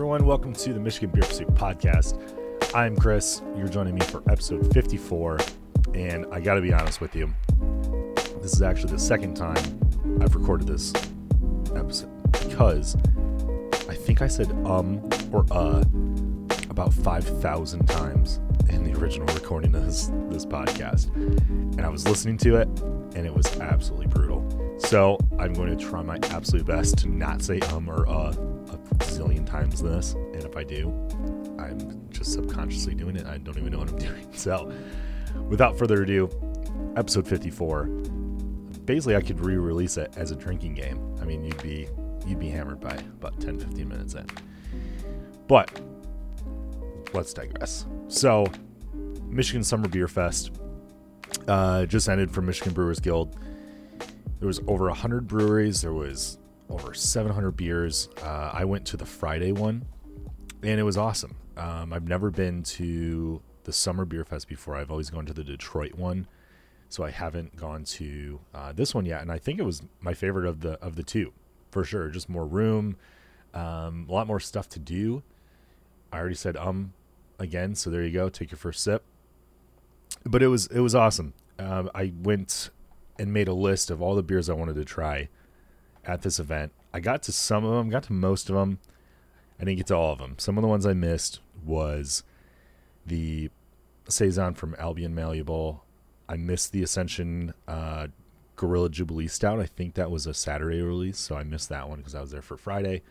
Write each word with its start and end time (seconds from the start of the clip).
everyone, 0.00 0.24
welcome 0.24 0.54
to 0.54 0.72
the 0.72 0.80
Michigan 0.80 1.10
Beer 1.10 1.22
Pursuit 1.22 1.48
Podcast. 1.48 2.18
I'm 2.74 2.96
Chris. 2.96 3.42
You're 3.54 3.68
joining 3.68 3.94
me 3.94 4.00
for 4.00 4.22
episode 4.30 4.72
54, 4.72 5.36
and 5.92 6.24
I 6.32 6.40
got 6.40 6.54
to 6.54 6.62
be 6.62 6.72
honest 6.72 7.02
with 7.02 7.14
you. 7.14 7.30
This 8.40 8.54
is 8.54 8.62
actually 8.62 8.92
the 8.92 8.98
second 8.98 9.34
time 9.34 9.62
I've 10.22 10.34
recorded 10.34 10.66
this 10.66 10.94
episode 11.76 12.08
because 12.32 12.96
I 13.90 13.94
think 13.94 14.22
I 14.22 14.26
said 14.26 14.50
um 14.64 15.06
or 15.32 15.44
uh 15.50 15.84
about 16.70 16.94
5,000 16.94 17.86
times 17.86 18.40
in 18.70 18.84
the 18.84 18.98
original 18.98 19.26
recording 19.34 19.74
of 19.74 19.84
this, 19.84 20.10
this 20.30 20.46
podcast. 20.46 21.14
And 21.14 21.82
I 21.82 21.90
was 21.90 22.08
listening 22.08 22.38
to 22.38 22.56
it, 22.56 22.68
and 23.14 23.26
it 23.26 23.34
was 23.34 23.60
absolutely 23.60 24.06
brutal. 24.06 24.78
So 24.78 25.18
I'm 25.38 25.52
going 25.52 25.76
to 25.76 25.84
try 25.84 26.00
my 26.00 26.18
absolute 26.30 26.64
best 26.64 26.96
to 27.00 27.08
not 27.10 27.42
say 27.42 27.60
um 27.60 27.86
or 27.86 28.08
uh 28.08 28.34
times 29.50 29.82
this. 29.82 30.12
And 30.12 30.44
if 30.44 30.56
I 30.56 30.64
do, 30.64 30.88
I'm 31.58 32.08
just 32.10 32.32
subconsciously 32.32 32.94
doing 32.94 33.16
it. 33.16 33.26
I 33.26 33.38
don't 33.38 33.58
even 33.58 33.72
know 33.72 33.78
what 33.78 33.90
I'm 33.90 33.98
doing. 34.08 34.26
So 34.32 34.72
without 35.48 35.78
further 35.78 36.02
ado, 36.02 36.30
episode 36.96 37.26
54. 37.26 37.84
Basically, 38.84 39.16
I 39.16 39.20
could 39.20 39.44
re-release 39.44 39.96
it 39.96 40.14
as 40.16 40.30
a 40.30 40.36
drinking 40.36 40.74
game. 40.74 41.16
I 41.20 41.24
mean, 41.24 41.44
you'd 41.44 41.62
be 41.62 41.88
you'd 42.26 42.38
be 42.38 42.48
hammered 42.48 42.80
by 42.80 42.94
about 42.94 43.40
10, 43.40 43.58
15 43.58 43.88
minutes 43.88 44.14
in. 44.14 44.26
But 45.46 45.80
let's 47.12 47.32
digress. 47.32 47.86
So, 48.08 48.46
Michigan 49.28 49.64
Summer 49.64 49.88
Beer 49.88 50.08
Fest 50.08 50.52
uh, 51.48 51.86
just 51.86 52.08
ended 52.08 52.30
for 52.30 52.42
Michigan 52.42 52.72
Brewers 52.72 53.00
Guild. 53.00 53.36
There 54.38 54.46
was 54.46 54.60
over 54.66 54.86
100 54.86 55.26
breweries. 55.26 55.82
There 55.82 55.92
was 55.92 56.38
over 56.70 56.94
700 56.94 57.50
beers. 57.52 58.08
Uh, 58.22 58.50
I 58.52 58.64
went 58.64 58.86
to 58.86 58.96
the 58.96 59.04
Friday 59.04 59.52
one, 59.52 59.84
and 60.62 60.78
it 60.78 60.84
was 60.84 60.96
awesome. 60.96 61.36
Um, 61.56 61.92
I've 61.92 62.08
never 62.08 62.30
been 62.30 62.62
to 62.62 63.42
the 63.64 63.72
Summer 63.72 64.04
Beer 64.04 64.24
Fest 64.24 64.48
before. 64.48 64.76
I've 64.76 64.90
always 64.90 65.10
gone 65.10 65.26
to 65.26 65.34
the 65.34 65.44
Detroit 65.44 65.94
one, 65.94 66.26
so 66.88 67.04
I 67.04 67.10
haven't 67.10 67.56
gone 67.56 67.84
to 67.84 68.40
uh, 68.54 68.72
this 68.72 68.94
one 68.94 69.04
yet. 69.04 69.20
And 69.20 69.32
I 69.32 69.38
think 69.38 69.58
it 69.58 69.64
was 69.64 69.82
my 70.00 70.14
favorite 70.14 70.46
of 70.46 70.60
the 70.60 70.72
of 70.80 70.96
the 70.96 71.02
two, 71.02 71.32
for 71.70 71.84
sure. 71.84 72.08
Just 72.08 72.28
more 72.28 72.46
room, 72.46 72.96
um, 73.52 74.06
a 74.08 74.12
lot 74.12 74.26
more 74.26 74.40
stuff 74.40 74.68
to 74.70 74.78
do. 74.78 75.22
I 76.12 76.18
already 76.18 76.34
said 76.36 76.56
um 76.56 76.92
again, 77.38 77.74
so 77.74 77.90
there 77.90 78.02
you 78.02 78.12
go. 78.12 78.28
Take 78.28 78.50
your 78.50 78.58
first 78.58 78.82
sip. 78.82 79.02
But 80.24 80.42
it 80.42 80.48
was 80.48 80.66
it 80.68 80.80
was 80.80 80.94
awesome. 80.94 81.34
Um, 81.58 81.90
I 81.94 82.12
went 82.22 82.70
and 83.18 83.32
made 83.32 83.48
a 83.48 83.52
list 83.52 83.90
of 83.90 84.00
all 84.00 84.14
the 84.14 84.22
beers 84.22 84.48
I 84.48 84.54
wanted 84.54 84.76
to 84.76 84.84
try 84.84 85.28
at 86.10 86.22
this 86.22 86.40
event. 86.40 86.72
I 86.92 87.00
got 87.00 87.22
to 87.24 87.32
some 87.32 87.64
of 87.64 87.72
them, 87.72 87.88
got 87.88 88.04
to 88.04 88.12
most 88.12 88.50
of 88.50 88.56
them. 88.56 88.78
I 89.58 89.64
didn't 89.64 89.78
get 89.78 89.86
to 89.88 89.96
all 89.96 90.12
of 90.12 90.18
them. 90.18 90.36
Some 90.38 90.58
of 90.58 90.62
the 90.62 90.68
ones 90.68 90.84
I 90.86 90.92
missed 90.92 91.40
was 91.64 92.24
the 93.06 93.50
saison 94.08 94.54
from 94.54 94.74
Albion 94.78 95.14
Malleable. 95.14 95.84
I 96.28 96.36
missed 96.36 96.72
the 96.72 96.82
Ascension 96.82 97.54
uh, 97.68 98.08
Gorilla 98.56 98.90
Jubilee 98.90 99.28
Stout. 99.28 99.60
I 99.60 99.66
think 99.66 99.94
that 99.94 100.10
was 100.10 100.26
a 100.26 100.34
Saturday 100.34 100.80
release, 100.80 101.18
so 101.18 101.36
I 101.36 101.44
missed 101.44 101.68
that 101.68 101.88
one 101.88 101.98
because 101.98 102.14
I 102.14 102.20
was 102.20 102.30
there 102.30 102.42
for 102.42 102.56
Friday. 102.56 103.02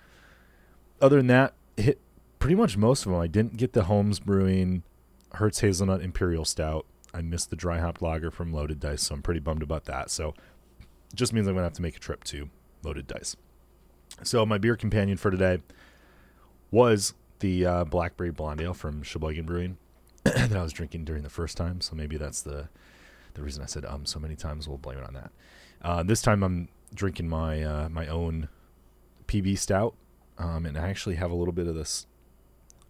Other 1.01 1.17
than 1.17 1.27
that, 1.27 1.53
hit 1.77 1.99
pretty 2.39 2.55
much 2.55 2.77
most 2.77 3.05
of 3.05 3.11
them. 3.11 3.21
I 3.21 3.27
didn't 3.27 3.57
get 3.57 3.73
the 3.73 3.83
Holmes 3.83 4.19
Brewing 4.19 4.83
Hertz 5.33 5.59
Hazelnut 5.61 6.01
Imperial 6.01 6.45
Stout. 6.45 6.85
I 7.13 7.21
missed 7.21 7.49
the 7.49 7.55
dry 7.55 7.79
hopped 7.79 8.01
lager 8.01 8.31
from 8.31 8.51
Loaded 8.53 8.79
Dice, 8.79 9.03
so 9.03 9.15
I'm 9.15 9.21
pretty 9.21 9.39
bummed 9.39 9.63
about 9.63 9.85
that. 9.85 10.11
So 10.11 10.33
just 11.15 11.33
means 11.33 11.47
I'm 11.47 11.53
gonna 11.53 11.65
have 11.65 11.73
to 11.73 11.81
make 11.81 11.95
a 11.95 11.99
trip 11.99 12.23
to 12.25 12.49
Loaded 12.83 13.07
Dice. 13.07 13.35
So 14.23 14.45
my 14.45 14.57
beer 14.57 14.75
companion 14.75 15.17
for 15.17 15.31
today 15.31 15.61
was 16.71 17.13
the 17.39 17.65
uh, 17.65 17.83
Blackberry 17.85 18.31
Blonde 18.31 18.61
Ale 18.61 18.73
from 18.73 19.01
Cheboygan 19.01 19.45
Brewing 19.45 19.77
that 20.23 20.55
I 20.55 20.63
was 20.63 20.73
drinking 20.73 21.05
during 21.05 21.23
the 21.23 21.29
first 21.29 21.57
time. 21.57 21.81
So 21.81 21.95
maybe 21.95 22.17
that's 22.17 22.41
the 22.41 22.69
the 23.35 23.43
reason 23.43 23.61
I 23.61 23.67
said 23.67 23.85
um 23.85 24.05
so 24.05 24.19
many 24.19 24.35
times. 24.35 24.67
We'll 24.67 24.77
blame 24.77 24.97
it 24.97 25.07
on 25.07 25.13
that. 25.13 25.31
Uh, 25.81 26.03
this 26.03 26.21
time 26.21 26.43
I'm 26.43 26.67
drinking 26.93 27.29
my 27.29 27.63
uh, 27.63 27.89
my 27.89 28.07
own 28.07 28.49
PB 29.27 29.57
Stout, 29.57 29.95
um, 30.37 30.65
and 30.65 30.77
I 30.77 30.89
actually 30.89 31.15
have 31.15 31.31
a 31.31 31.35
little 31.35 31.53
bit 31.53 31.67
of 31.67 31.75
this 31.75 32.05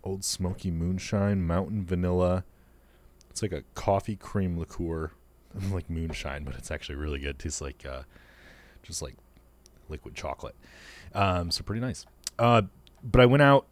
Old 0.04 0.24
Smoky 0.24 0.72
Moonshine 0.72 1.46
Mountain 1.46 1.86
Vanilla. 1.86 2.44
It's 3.30 3.42
like 3.42 3.52
a 3.52 3.64
coffee 3.76 4.16
cream 4.16 4.58
liqueur, 4.58 5.12
like 5.72 5.90
moonshine, 5.90 6.44
but 6.44 6.56
it's 6.56 6.72
actually 6.72 6.96
really 6.96 7.20
good. 7.20 7.32
It 7.32 7.40
tastes 7.40 7.62
like 7.62 7.86
uh, 7.86 8.04
just 8.82 9.02
like 9.02 9.16
liquid 9.90 10.16
chocolate. 10.16 10.56
Um, 11.14 11.52
so 11.52 11.64
pretty 11.64 11.82
nice. 11.82 12.06
Uh, 12.38 12.64
but 13.04 13.22
I 13.22 13.26
went 13.26 13.44
out 13.44 13.66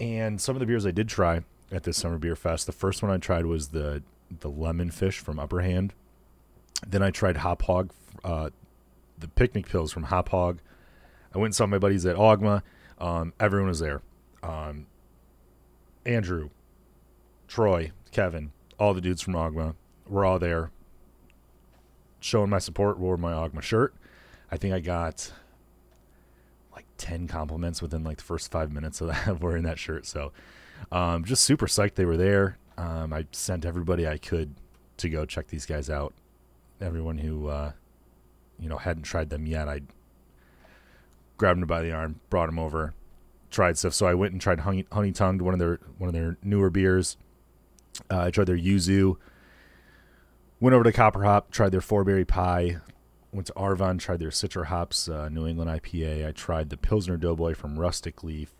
and 0.00 0.40
some 0.40 0.56
of 0.56 0.60
the 0.60 0.66
beers 0.66 0.86
I 0.86 0.90
did 0.90 1.08
try 1.08 1.42
at 1.70 1.84
this 1.84 1.96
summer 1.96 2.18
beer 2.18 2.36
fest. 2.36 2.66
The 2.66 2.72
first 2.72 3.02
one 3.02 3.10
I 3.10 3.18
tried 3.18 3.46
was 3.46 3.68
the 3.68 4.02
the 4.40 4.48
lemon 4.48 4.90
fish 4.90 5.18
from 5.18 5.38
Upper 5.38 5.60
Hand. 5.60 5.92
Then 6.86 7.02
I 7.02 7.10
tried 7.10 7.38
Hop 7.38 7.62
Hog, 7.62 7.92
uh, 8.24 8.50
the 9.18 9.28
picnic 9.28 9.68
pills 9.68 9.92
from 9.92 10.04
Hop 10.04 10.30
Hog. 10.30 10.60
I 11.34 11.38
went 11.38 11.48
and 11.48 11.54
saw 11.54 11.66
my 11.66 11.78
buddies 11.78 12.06
at 12.06 12.16
Ogma. 12.16 12.62
Um, 12.98 13.32
everyone 13.38 13.68
was 13.68 13.80
there. 13.80 14.02
Um, 14.42 14.86
Andrew, 16.04 16.50
Troy, 17.46 17.92
Kevin, 18.10 18.52
all 18.78 18.94
the 18.94 19.00
dudes 19.00 19.22
from 19.22 19.34
Ogma 19.34 19.74
were 20.08 20.24
all 20.24 20.38
there 20.38 20.70
showing 22.20 22.50
my 22.50 22.58
support, 22.58 22.98
wore 22.98 23.16
my 23.16 23.32
Ogma 23.32 23.62
shirt. 23.62 23.94
I 24.50 24.56
think 24.56 24.74
I 24.74 24.80
got 24.80 25.32
10 27.12 27.28
compliments 27.28 27.82
within 27.82 28.02
like 28.04 28.16
the 28.16 28.22
first 28.22 28.50
five 28.50 28.72
minutes 28.72 29.00
of 29.00 29.08
that 29.08 29.40
wearing 29.40 29.64
that 29.64 29.78
shirt. 29.78 30.06
So 30.06 30.32
um, 30.90 31.24
just 31.24 31.44
super 31.44 31.66
psyched 31.66 31.94
they 31.94 32.06
were 32.06 32.16
there. 32.16 32.58
Um, 32.78 33.12
I 33.12 33.26
sent 33.32 33.66
everybody 33.66 34.08
I 34.08 34.16
could 34.16 34.54
to 34.96 35.08
go 35.10 35.26
check 35.26 35.48
these 35.48 35.66
guys 35.66 35.90
out. 35.90 36.14
Everyone 36.80 37.18
who, 37.18 37.48
uh, 37.48 37.72
you 38.58 38.68
know, 38.68 38.78
hadn't 38.78 39.02
tried 39.02 39.28
them 39.30 39.46
yet, 39.46 39.68
I 39.68 39.82
grabbed 41.36 41.60
them 41.60 41.66
by 41.66 41.82
the 41.82 41.92
arm, 41.92 42.20
brought 42.30 42.46
them 42.46 42.58
over, 42.58 42.94
tried 43.50 43.76
stuff. 43.76 43.92
So 43.92 44.06
I 44.06 44.14
went 44.14 44.32
and 44.32 44.40
tried 44.40 44.60
honey, 44.60 44.86
honey 44.90 45.12
tongued 45.12 45.42
one 45.42 45.52
of 45.52 45.60
their 45.60 45.78
one 45.98 46.08
of 46.08 46.14
their 46.14 46.38
newer 46.42 46.70
beers. 46.70 47.16
Uh, 48.10 48.22
I 48.22 48.30
tried 48.30 48.46
their 48.46 48.56
yuzu. 48.56 49.16
Went 50.60 50.74
over 50.74 50.84
to 50.84 50.92
Copper 50.92 51.24
Hop, 51.24 51.50
tried 51.50 51.72
their 51.72 51.80
four 51.80 52.04
berry 52.04 52.24
pie. 52.24 52.78
Went 53.32 53.46
to 53.46 53.52
Arvon, 53.54 53.98
tried 53.98 54.20
their 54.20 54.28
Citra 54.28 54.66
Hops 54.66 55.08
uh, 55.08 55.28
New 55.30 55.46
England 55.46 55.70
IPA. 55.70 56.28
I 56.28 56.32
tried 56.32 56.68
the 56.68 56.76
Pilsner 56.76 57.16
Doughboy 57.16 57.54
from 57.54 57.78
Rustic 57.78 58.22
Leaf. 58.22 58.52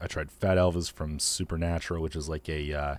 I 0.00 0.06
tried 0.06 0.30
Fat 0.30 0.58
Elvis 0.58 0.92
from 0.92 1.18
Supernatural, 1.18 2.02
which 2.02 2.14
is 2.14 2.28
like 2.28 2.48
a 2.48 2.72
uh, 2.72 2.96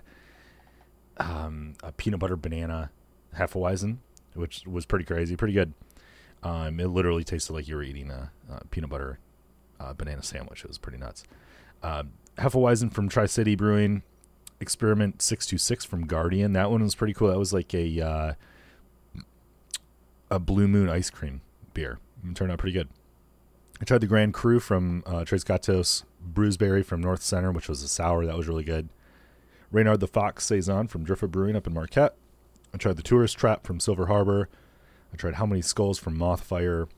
um, 1.18 1.74
a 1.82 1.92
peanut 1.92 2.18
butter 2.18 2.36
banana 2.36 2.90
Hefeweizen, 3.36 3.98
which 4.34 4.66
was 4.66 4.86
pretty 4.86 5.04
crazy, 5.04 5.36
pretty 5.36 5.54
good. 5.54 5.72
Um, 6.42 6.80
it 6.80 6.88
literally 6.88 7.24
tasted 7.24 7.52
like 7.52 7.68
you 7.68 7.76
were 7.76 7.82
eating 7.82 8.10
a, 8.10 8.32
a 8.50 8.64
peanut 8.66 8.90
butter 8.90 9.18
uh, 9.78 9.92
banana 9.92 10.22
sandwich. 10.22 10.64
It 10.64 10.68
was 10.68 10.78
pretty 10.78 10.98
nuts. 10.98 11.24
Uh, 11.82 12.04
Hefeweizen 12.38 12.92
from 12.92 13.08
Tri 13.08 13.26
City 13.26 13.54
Brewing, 13.54 14.02
Experiment 14.60 15.22
Six 15.22 15.46
Two 15.46 15.58
Six 15.58 15.84
from 15.84 16.06
Guardian. 16.06 16.54
That 16.54 16.70
one 16.70 16.82
was 16.82 16.94
pretty 16.94 17.14
cool. 17.14 17.28
That 17.28 17.38
was 17.38 17.52
like 17.52 17.72
a 17.74 18.00
uh, 18.00 18.32
a 20.30 20.38
Blue 20.38 20.68
Moon 20.68 20.88
ice 20.88 21.10
cream 21.10 21.40
beer. 21.74 21.98
It 22.28 22.34
turned 22.34 22.52
out 22.52 22.58
pretty 22.58 22.74
good. 22.74 22.88
I 23.80 23.84
tried 23.84 24.02
the 24.02 24.06
Grand 24.06 24.34
Cru 24.34 24.60
from 24.60 25.02
uh, 25.06 25.24
Tres 25.24 25.42
Gatos, 25.42 26.04
Brewsberry 26.32 26.84
from 26.84 27.00
North 27.00 27.22
Center, 27.22 27.50
which 27.50 27.68
was 27.68 27.82
a 27.82 27.88
sour. 27.88 28.26
That 28.26 28.36
was 28.36 28.46
really 28.46 28.64
good. 28.64 28.90
Reynard 29.72 30.00
the 30.00 30.06
Fox 30.06 30.44
Saison 30.44 30.86
from 30.86 31.06
Drifa 31.06 31.30
Brewing 31.30 31.56
up 31.56 31.66
in 31.66 31.72
Marquette. 31.72 32.14
I 32.74 32.76
tried 32.76 32.96
the 32.96 33.02
Tourist 33.02 33.38
Trap 33.38 33.66
from 33.66 33.80
Silver 33.80 34.06
Harbor. 34.06 34.48
I 35.12 35.16
tried 35.16 35.34
How 35.34 35.46
Many 35.46 35.62
Skulls 35.62 35.98
from 35.98 36.18
Mothfire, 36.18 36.88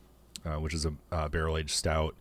uh, 0.44 0.58
which 0.61 0.75
is 0.75 0.84
a 0.84 0.94
uh, 1.11 1.29
barrel 1.29 1.56
aged 1.56 1.70
stout. 1.70 2.17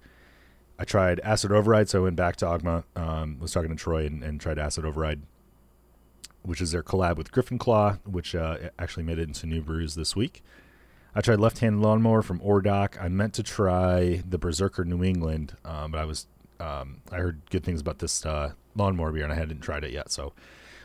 I 0.78 0.84
tried 0.84 1.20
Acid 1.22 1.52
Override, 1.52 1.90
so 1.90 2.00
I 2.00 2.04
went 2.04 2.16
back 2.16 2.36
to 2.38 2.46
Ogma. 2.46 2.84
Um, 2.96 3.40
was 3.40 3.52
talking 3.52 3.70
to 3.70 3.76
Troy 3.76 4.06
and, 4.06 4.24
and, 4.24 4.40
tried 4.40 4.58
Acid 4.58 4.86
Override, 4.86 5.22
which 6.44 6.62
is 6.62 6.72
their 6.72 6.84
collab 6.84 7.18
with 7.18 7.32
Griffin 7.32 7.58
Claw, 7.58 7.98
which 8.06 8.34
uh, 8.36 8.58
actually 8.80 9.04
made 9.04 9.20
it 9.20 9.28
into 9.28 9.46
new 9.46 9.62
brews 9.62 9.96
this 9.96 10.16
week. 10.16 10.44
I 11.14 11.22
tried 11.22 11.40
Left 11.40 11.60
Hand 11.60 11.82
Lawnmower 11.82 12.22
from 12.22 12.40
Ore 12.42 12.62
Dock. 12.62 12.98
I 13.02 13.10
meant 13.10 13.34
to 13.34 13.44
try 13.44 14.24
the 14.28 14.38
Berserker 14.38 14.86
New 14.86 15.04
England, 15.04 15.56
um, 15.66 15.92
but 15.92 16.00
I 16.00 16.06
was 16.06 16.28
um, 16.60 17.02
I 17.12 17.18
heard 17.18 17.42
good 17.50 17.64
things 17.64 17.82
about 17.82 18.00
this 18.00 18.26
uh, 18.26 18.54
lawnmower 18.76 19.12
beer 19.12 19.24
and 19.24 19.34
I 19.34 19.36
hadn't 19.36 19.62
tried 19.62 19.84
it 19.84 19.92
yet, 19.92 20.12
so 20.12 20.34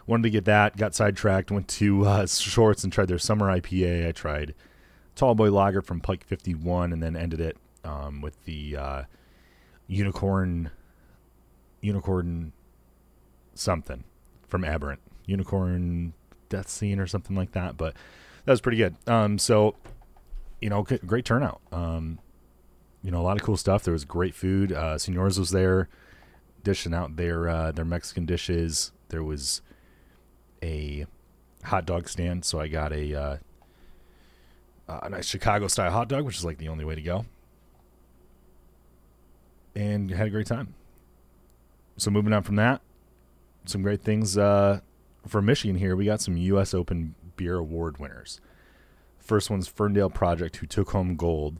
wanted 0.06 0.24
to 0.24 0.30
get 0.30 0.44
that. 0.46 0.76
Got 0.76 0.94
sidetracked. 0.94 1.50
Went 1.50 1.68
to 1.68 2.06
uh, 2.06 2.26
Shorts 2.26 2.82
and 2.82 2.92
tried 2.92 3.08
their 3.08 3.18
summer 3.18 3.46
IPA. 3.46 4.08
I 4.08 4.12
tried 4.12 4.54
Tall 5.14 5.34
Boy 5.34 5.50
Lager 5.50 5.82
from 5.82 6.00
Pike 6.00 6.24
51, 6.24 6.92
and 6.92 7.02
then 7.02 7.16
ended 7.16 7.40
it 7.40 7.56
um, 7.84 8.20
with 8.20 8.44
the 8.44 8.76
uh, 8.76 9.02
Unicorn 9.86 10.70
Unicorn 11.80 12.52
something 13.54 14.04
from 14.48 14.64
Aberrant 14.64 15.00
Unicorn 15.24 16.12
Death 16.48 16.68
Scene 16.68 16.98
or 16.98 17.06
something 17.06 17.36
like 17.36 17.52
that. 17.52 17.76
But 17.76 17.94
that 18.44 18.52
was 18.52 18.60
pretty 18.60 18.78
good. 18.78 18.96
Um, 19.06 19.38
so 19.38 19.74
you 20.60 20.70
know, 20.70 20.82
great 20.82 21.24
turnout. 21.24 21.60
Um, 21.72 22.18
you 23.02 23.10
know, 23.10 23.20
a 23.20 23.22
lot 23.22 23.36
of 23.36 23.42
cool 23.42 23.56
stuff. 23.56 23.84
There 23.84 23.92
was 23.92 24.04
great 24.04 24.34
food. 24.34 24.72
Uh, 24.72 24.98
Senors 24.98 25.38
was 25.38 25.50
there. 25.50 25.88
dishing 26.64 26.94
out 26.94 27.16
their 27.16 27.48
uh, 27.48 27.72
their 27.72 27.84
Mexican 27.84 28.26
dishes. 28.26 28.92
There 29.08 29.22
was 29.22 29.62
a 30.62 31.06
hot 31.64 31.86
dog 31.86 32.08
stand, 32.08 32.44
so 32.44 32.58
I 32.60 32.68
got 32.68 32.92
a 32.92 33.14
uh, 33.14 33.36
a 34.88 35.08
nice 35.10 35.26
Chicago 35.26 35.68
style 35.68 35.92
hot 35.92 36.08
dog, 36.08 36.24
which 36.24 36.36
is 36.36 36.44
like 36.44 36.58
the 36.58 36.68
only 36.68 36.84
way 36.84 36.94
to 36.94 37.02
go, 37.02 37.26
and 39.74 40.10
had 40.10 40.26
a 40.26 40.30
great 40.30 40.46
time. 40.46 40.74
So 41.96 42.10
moving 42.10 42.32
on 42.32 42.42
from 42.42 42.56
that, 42.56 42.82
some 43.64 43.82
great 43.82 44.02
things 44.02 44.36
uh, 44.36 44.80
for 45.26 45.40
Michigan 45.40 45.76
here. 45.76 45.96
We 45.96 46.04
got 46.04 46.20
some 46.20 46.36
U.S. 46.36 46.74
Open 46.74 47.14
beer 47.36 47.56
award 47.56 47.98
winners. 47.98 48.40
First 49.26 49.50
one's 49.50 49.66
Ferndale 49.66 50.08
Project, 50.08 50.58
who 50.58 50.68
took 50.68 50.90
home 50.90 51.16
gold 51.16 51.58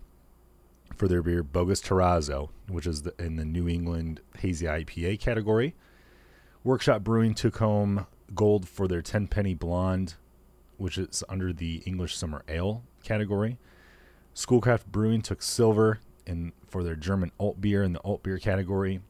for 0.94 1.08
their 1.08 1.20
beer 1.20 1.42
Bogus 1.42 1.80
Terrazzo, 1.80 2.50
which 2.68 2.86
is 2.86 3.02
the, 3.02 3.12
in 3.18 3.34
the 3.34 3.44
New 3.44 3.68
England 3.68 4.20
Hazy 4.38 4.66
IPA 4.66 5.18
category. 5.18 5.74
Workshop 6.62 7.02
Brewing 7.02 7.34
took 7.34 7.56
home 7.56 8.06
gold 8.36 8.68
for 8.68 8.86
their 8.86 9.02
10 9.02 9.26
penny 9.26 9.52
blonde, 9.52 10.14
which 10.76 10.96
is 10.96 11.24
under 11.28 11.52
the 11.52 11.82
English 11.86 12.14
Summer 12.14 12.44
Ale 12.46 12.84
category. 13.02 13.58
Schoolcraft 14.32 14.86
Brewing 14.92 15.20
took 15.20 15.42
silver 15.42 15.98
in 16.24 16.52
for 16.68 16.84
their 16.84 16.94
German 16.94 17.32
alt 17.40 17.60
beer 17.60 17.82
in 17.82 17.94
the 17.94 18.00
alt 18.04 18.22
beer 18.22 18.38
category. 18.38 19.00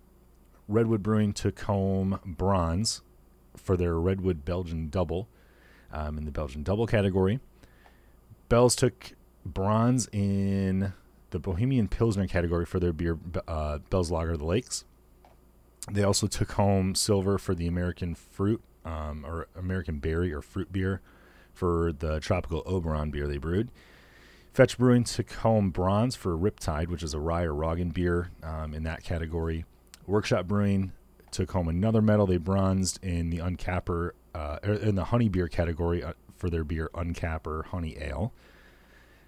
Redwood 0.66 1.02
Brewing 1.02 1.34
took 1.34 1.60
home 1.60 2.20
bronze 2.24 3.02
for 3.54 3.76
their 3.76 4.00
Redwood 4.00 4.46
Belgian 4.46 4.88
Double 4.88 5.28
um, 5.92 6.16
in 6.16 6.24
the 6.24 6.32
Belgian 6.32 6.62
Double 6.62 6.86
category. 6.86 7.38
Bell's 8.48 8.76
took 8.76 9.12
bronze 9.44 10.08
in 10.12 10.92
the 11.30 11.38
Bohemian 11.38 11.88
Pilsner 11.88 12.26
category 12.26 12.64
for 12.64 12.78
their 12.78 12.92
beer, 12.92 13.18
uh, 13.48 13.78
Bell's 13.90 14.10
Lager 14.10 14.32
of 14.32 14.38
the 14.38 14.44
Lakes. 14.44 14.84
They 15.90 16.02
also 16.02 16.26
took 16.26 16.52
home 16.52 16.94
silver 16.94 17.38
for 17.38 17.54
the 17.54 17.66
American 17.66 18.14
Fruit 18.14 18.60
um, 18.84 19.24
or 19.24 19.48
American 19.56 19.98
Berry 19.98 20.32
or 20.32 20.40
Fruit 20.42 20.72
beer 20.72 21.00
for 21.52 21.92
the 21.92 22.20
Tropical 22.20 22.62
Oberon 22.66 23.10
beer 23.10 23.26
they 23.26 23.38
brewed. 23.38 23.70
Fetch 24.52 24.78
Brewing 24.78 25.04
took 25.04 25.30
home 25.32 25.70
bronze 25.70 26.16
for 26.16 26.36
Riptide, 26.36 26.88
which 26.88 27.02
is 27.02 27.12
a 27.12 27.18
rye 27.18 27.42
or 27.42 27.52
Roggen 27.52 27.92
beer 27.92 28.30
um, 28.42 28.72
in 28.72 28.84
that 28.84 29.02
category. 29.02 29.66
Workshop 30.06 30.46
Brewing 30.46 30.92
took 31.30 31.50
home 31.50 31.68
another 31.68 32.00
medal. 32.00 32.26
They 32.26 32.38
bronzed 32.38 32.98
in 33.04 33.28
the 33.28 33.38
Uncapper 33.38 34.12
uh, 34.34 34.58
er, 34.64 34.74
in 34.74 34.94
the 34.94 35.04
honey 35.04 35.28
beer 35.28 35.48
category 35.48 36.02
uh, 36.02 36.14
for 36.36 36.50
their 36.50 36.64
beer 36.64 36.90
Uncapper 36.94 37.66
Honey 37.66 37.96
Ale. 38.00 38.32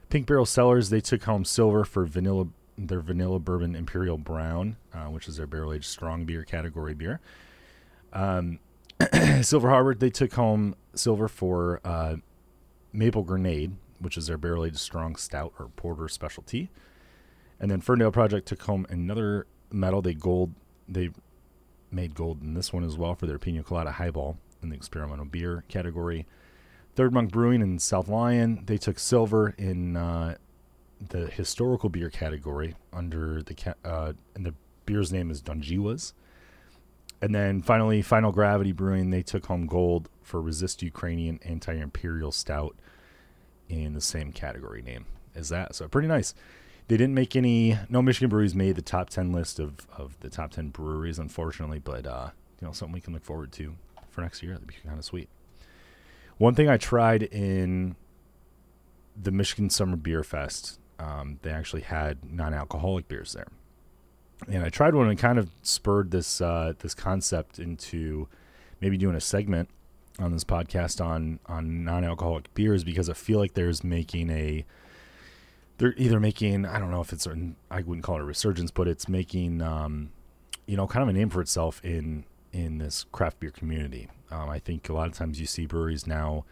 Pink 0.09 0.27
Barrel 0.27 0.47
Cellars 0.47 0.91
they 0.91 1.01
took 1.01 1.25
home 1.25 1.45
silver 1.45 1.85
for 1.85 2.05
vanilla 2.05 2.47
their 2.79 3.01
vanilla 3.01 3.39
bourbon 3.41 3.75
imperial 3.75 4.17
brown, 4.17 4.77
uh, 4.95 5.07
which 5.07 5.29
is 5.29 5.37
their 5.37 5.47
barrel 5.47 5.73
aged 5.73 5.87
strong 5.87 6.25
beer 6.25 6.45
category 6.45 6.95
beer. 6.95 7.21
Um, 8.13 8.61
Silver 9.43 9.69
Harbor 9.69 9.95
they 9.95 10.11
took 10.11 10.33
home 10.35 10.75
silver 10.95 11.29
for 11.29 11.81
uh, 11.85 12.17
Maple 12.93 13.23
Grenade, 13.23 13.77
which 13.99 14.17
is 14.17 14.27
their 14.27 14.39
barrel 14.39 14.65
aged 14.65 14.79
strong 14.79 15.17
stout 15.17 15.53
or 15.59 15.69
porter 15.77 16.09
specialty. 16.09 16.71
And 17.61 17.71
then 17.71 17.81
Ferndale 17.81 18.13
Project 18.13 18.47
took 18.47 18.63
home 18.63 18.87
another 18.89 19.47
medal. 19.73 20.01
They 20.01 20.15
gold 20.15 20.55
they 20.89 21.11
made 21.91 22.15
gold 22.15 22.43
in 22.43 22.55
this 22.55 22.73
one 22.73 22.85
as 22.85 22.97
well 22.97 23.15
for 23.15 23.27
their 23.27 23.39
Pina 23.39 23.63
Colada 23.63 23.93
Highball 23.93 24.39
in 24.63 24.71
the 24.71 24.77
experimental 24.77 25.25
beer 25.25 25.65
category. 25.69 26.27
Third 26.99 27.13
Monk 27.13 27.31
Brewing 27.31 27.63
in 27.63 27.79
South 27.79 28.09
Lyon, 28.09 28.65
they 28.67 28.77
took 28.77 28.99
silver 28.99 29.55
in 29.57 29.97
uh, 29.97 30.35
the 31.11 31.29
historical 31.29 31.89
beer 31.89 32.11
category 32.11 32.75
under 32.93 33.41
the 33.41 33.55
ca- 33.55 33.77
uh, 33.85 34.15
and 34.35 34.45
the 34.45 34.53
beer's 34.85 35.13
name 35.13 35.31
is 35.31 35.41
Donjiwas. 35.41 36.13
And 37.23 37.33
then 37.33 37.63
finally, 37.63 38.03
Final 38.03 38.33
Gravity 38.33 38.73
Brewing, 38.73 39.11
they 39.11 39.23
took 39.23 39.47
home 39.47 39.69
gold 39.69 40.09
for 40.25 40.43
Resist 40.43 40.83
Ukrainian 40.83 41.39
Anti 41.45 41.75
Imperial 41.75 42.33
Stout 42.33 42.75
in 43.69 43.93
the 43.93 44.01
same 44.01 44.33
category 44.33 44.83
name 44.83 45.07
as 45.37 45.51
that. 45.51 45.77
So 45.77 45.87
pretty 45.87 46.09
nice. 46.09 46.35
They 46.89 46.97
didn't 46.97 47.15
make 47.15 47.37
any, 47.37 47.79
no 47.89 48.03
Michigan 48.03 48.29
breweries 48.29 48.57
made 48.57 48.75
the 48.75 48.83
top 48.83 49.09
10 49.09 49.31
list 49.31 49.61
of, 49.61 49.87
of 49.97 50.19
the 50.19 50.31
top 50.31 50.51
10 50.51 50.71
breweries, 50.71 51.21
unfortunately, 51.21 51.79
but, 51.79 52.09
uh, 52.09 52.31
you 52.61 52.67
know, 52.67 52.73
something 52.73 52.93
we 52.93 53.01
can 53.01 53.13
look 53.13 53.25
forward 53.25 53.53
to 53.53 53.77
for 54.11 54.21
next 54.23 54.43
year. 54.43 54.55
That'd 54.55 54.67
be 54.67 54.75
kind 54.85 54.99
of 54.99 55.05
sweet. 55.05 55.29
One 56.39 56.55
thing 56.55 56.69
I 56.69 56.77
tried 56.77 57.25
in 57.25 57.97
the 59.21 59.33
Michigan 59.33 59.71
Summer 59.71 59.97
Beer 59.97 60.23
Fest, 60.23 60.79
um, 60.99 61.39
they 61.43 61.51
actually 61.51 61.83
had 61.83 62.19
non-alcoholic 62.33 63.09
beers 63.09 63.33
there, 63.33 63.49
and 64.49 64.65
I 64.65 64.69
tried 64.69 64.95
one 64.95 65.09
and 65.09 65.19
kind 65.19 65.39
of 65.39 65.51
spurred 65.63 66.11
this 66.13 66.41
uh, 66.41 66.75
this 66.79 66.95
concept 66.95 67.59
into 67.59 68.29
maybe 68.81 68.97
doing 68.97 69.17
a 69.17 69.21
segment 69.21 69.69
on 70.21 70.33
this 70.33 70.45
podcast 70.45 71.05
on 71.05 71.41
on 71.47 71.85
non-alcoholic 71.85 72.53
beers 72.55 72.85
because 72.85 73.09
I 73.11 73.15
feel 73.15 73.39
like 73.39 73.55
there's 73.55 73.83
making 73.83 74.31
a 74.31 74.65
they're 75.79 75.95
either 75.97 76.21
making 76.21 76.67
I 76.67 76.79
don't 76.79 76.91
know 76.91 77.01
if 77.01 77.13
it's 77.13 77.27
I 77.71 77.83
wouldn't 77.83 78.05
call 78.05 78.17
it 78.17 78.21
a 78.21 78.25
resurgence, 78.25 78.71
but 78.71 78.87
it's 78.87 79.09
making 79.09 79.61
um, 79.63 80.11
you 80.67 80.77
know 80.77 80.87
kind 80.87 81.03
of 81.03 81.09
a 81.09 81.13
name 81.13 81.31
for 81.31 81.41
itself 81.41 81.81
in 81.85 82.25
in 82.53 82.79
this 82.79 83.05
craft 83.13 83.41
beer 83.41 83.51
community. 83.51 84.09
Um, 84.31 84.49
I 84.49 84.59
think 84.59 84.89
a 84.89 84.93
lot 84.93 85.09
of 85.09 85.15
times 85.15 85.41
you 85.41 85.47
see 85.47 85.67
breweries 85.67 86.07
now 86.07 86.45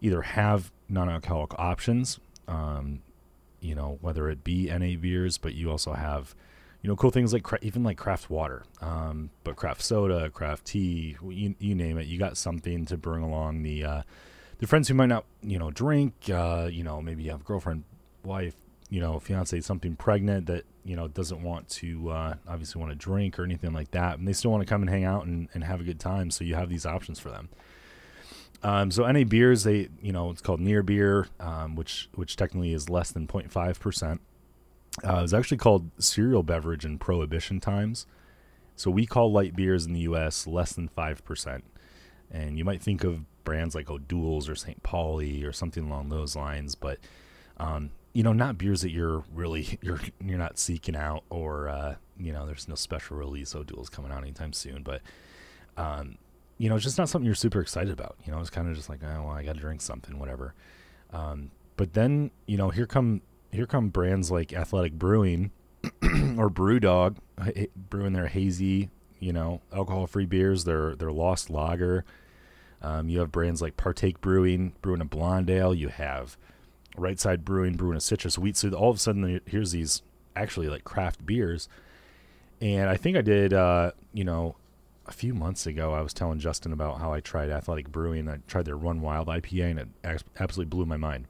either 0.00 0.22
have 0.22 0.70
non-alcoholic 0.88 1.58
options, 1.58 2.18
um, 2.48 3.00
you 3.60 3.74
know, 3.74 3.98
whether 4.00 4.28
it 4.28 4.44
be 4.44 4.66
NA 4.66 4.96
beers, 5.00 5.38
but 5.38 5.54
you 5.54 5.70
also 5.70 5.92
have, 5.92 6.34
you 6.82 6.88
know, 6.88 6.96
cool 6.96 7.10
things 7.10 7.32
like 7.32 7.44
cra- 7.44 7.58
even 7.62 7.82
like 7.82 7.96
craft 7.96 8.28
water, 8.28 8.64
um, 8.80 9.30
but 9.44 9.56
craft 9.56 9.82
soda, 9.82 10.28
craft 10.30 10.66
tea, 10.66 11.16
you, 11.28 11.54
you 11.58 11.74
name 11.74 11.96
it. 11.98 12.06
You 12.06 12.18
got 12.18 12.36
something 12.36 12.84
to 12.86 12.96
bring 12.96 13.22
along 13.22 13.62
the 13.62 13.84
uh, 13.84 14.02
the 14.58 14.66
friends 14.66 14.88
who 14.88 14.94
might 14.94 15.06
not, 15.06 15.24
you 15.42 15.58
know, 15.58 15.70
drink. 15.70 16.14
Uh, 16.28 16.68
you 16.70 16.82
know, 16.82 17.00
maybe 17.00 17.22
you 17.22 17.30
have 17.30 17.44
girlfriend, 17.44 17.84
wife, 18.24 18.56
you 18.92 19.00
know, 19.00 19.18
fiance, 19.18 19.58
something 19.62 19.96
pregnant 19.96 20.44
that 20.44 20.66
you 20.84 20.94
know 20.96 21.08
doesn't 21.08 21.42
want 21.42 21.66
to 21.66 22.10
uh, 22.10 22.34
obviously 22.46 22.78
want 22.78 22.92
to 22.92 22.96
drink 22.96 23.38
or 23.38 23.44
anything 23.44 23.72
like 23.72 23.90
that, 23.92 24.18
and 24.18 24.28
they 24.28 24.34
still 24.34 24.50
want 24.50 24.60
to 24.60 24.68
come 24.68 24.82
and 24.82 24.90
hang 24.90 25.04
out 25.04 25.24
and, 25.24 25.48
and 25.54 25.64
have 25.64 25.80
a 25.80 25.82
good 25.82 25.98
time. 25.98 26.30
So 26.30 26.44
you 26.44 26.56
have 26.56 26.68
these 26.68 26.84
options 26.84 27.18
for 27.18 27.30
them. 27.30 27.48
Um, 28.62 28.90
so 28.90 29.04
any 29.04 29.24
beers, 29.24 29.64
they 29.64 29.88
you 30.02 30.12
know 30.12 30.30
it's 30.30 30.42
called 30.42 30.60
near 30.60 30.82
beer, 30.82 31.26
um, 31.40 31.74
which 31.74 32.10
which 32.16 32.36
technically 32.36 32.74
is 32.74 32.90
less 32.90 33.10
than 33.10 33.26
0.5 33.26 33.80
percent. 33.80 34.20
Uh, 35.02 35.20
it 35.20 35.22
was 35.22 35.32
actually 35.32 35.56
called 35.56 35.90
cereal 35.98 36.42
beverage 36.42 36.84
in 36.84 36.98
prohibition 36.98 37.60
times. 37.60 38.04
So 38.76 38.90
we 38.90 39.06
call 39.06 39.32
light 39.32 39.56
beers 39.56 39.86
in 39.86 39.94
the 39.94 40.00
U.S. 40.00 40.46
less 40.46 40.74
than 40.74 40.88
five 40.88 41.24
percent, 41.24 41.64
and 42.30 42.58
you 42.58 42.64
might 42.66 42.82
think 42.82 43.04
of 43.04 43.24
brands 43.42 43.74
like 43.74 43.88
O'Doul's 43.88 44.50
or 44.50 44.54
St. 44.54 44.82
Pauli 44.82 45.44
or 45.44 45.52
something 45.52 45.86
along 45.86 46.10
those 46.10 46.36
lines, 46.36 46.74
but 46.74 46.98
um, 47.56 47.90
you 48.12 48.22
know, 48.22 48.32
not 48.32 48.58
beers 48.58 48.82
that 48.82 48.90
you're 48.90 49.24
really 49.34 49.78
you're 49.82 50.00
you're 50.24 50.38
not 50.38 50.58
seeking 50.58 50.96
out, 50.96 51.24
or 51.30 51.68
uh, 51.68 51.94
you 52.18 52.32
know, 52.32 52.46
there's 52.46 52.68
no 52.68 52.74
special 52.74 53.16
release 53.16 53.54
O'Doul's 53.54 53.88
coming 53.88 54.12
out 54.12 54.22
anytime 54.22 54.52
soon. 54.52 54.82
But 54.82 55.02
um, 55.76 56.18
you 56.58 56.68
know, 56.68 56.76
it's 56.76 56.84
just 56.84 56.98
not 56.98 57.08
something 57.08 57.26
you're 57.26 57.34
super 57.34 57.60
excited 57.60 57.92
about. 57.92 58.16
You 58.24 58.32
know, 58.32 58.40
it's 58.40 58.50
kind 58.50 58.68
of 58.68 58.76
just 58.76 58.88
like, 58.88 59.00
oh, 59.02 59.22
well, 59.24 59.34
I 59.34 59.42
got 59.42 59.54
to 59.54 59.60
drink 59.60 59.80
something, 59.80 60.18
whatever. 60.18 60.54
Um, 61.12 61.50
but 61.76 61.94
then 61.94 62.30
you 62.46 62.56
know, 62.56 62.70
here 62.70 62.86
come 62.86 63.22
here 63.50 63.66
come 63.66 63.88
brands 63.88 64.30
like 64.30 64.52
Athletic 64.52 64.92
Brewing 64.92 65.50
or 65.84 66.50
BrewDog 66.50 67.16
brewing 67.76 68.12
their 68.12 68.28
hazy, 68.28 68.90
you 69.18 69.32
know, 69.32 69.60
alcohol-free 69.72 70.26
beers. 70.26 70.64
Their 70.64 70.94
their 70.94 71.12
Lost 71.12 71.50
Lager. 71.50 72.04
Um, 72.82 73.08
you 73.08 73.20
have 73.20 73.30
brands 73.30 73.62
like 73.62 73.76
Partake 73.76 74.20
Brewing 74.20 74.74
brewing 74.82 75.00
a 75.00 75.04
blonde 75.04 75.48
ale. 75.48 75.72
You 75.72 75.88
have 75.88 76.36
Right 76.96 77.18
Side 77.18 77.44
Brewing 77.44 77.74
brewing 77.74 77.96
a 77.96 78.00
citrus 78.00 78.38
wheat. 78.38 78.56
So 78.56 78.70
all 78.70 78.90
of 78.90 78.96
a 78.96 78.98
sudden, 78.98 79.40
here's 79.46 79.72
these 79.72 80.02
actually 80.36 80.68
like 80.68 80.84
craft 80.84 81.24
beers. 81.24 81.68
And 82.60 82.88
I 82.88 82.96
think 82.96 83.16
I 83.16 83.22
did, 83.22 83.52
uh, 83.52 83.92
you 84.12 84.24
know, 84.24 84.56
a 85.06 85.12
few 85.12 85.34
months 85.34 85.66
ago, 85.66 85.92
I 85.92 86.00
was 86.00 86.14
telling 86.14 86.38
Justin 86.38 86.72
about 86.72 87.00
how 87.00 87.12
I 87.12 87.20
tried 87.20 87.50
Athletic 87.50 87.90
Brewing. 87.90 88.28
I 88.28 88.38
tried 88.46 88.66
their 88.66 88.76
Run 88.76 89.00
Wild 89.00 89.26
IPA, 89.26 89.70
and 89.70 89.78
it 89.80 89.88
absolutely 90.38 90.70
blew 90.70 90.86
my 90.86 90.96
mind. 90.96 91.26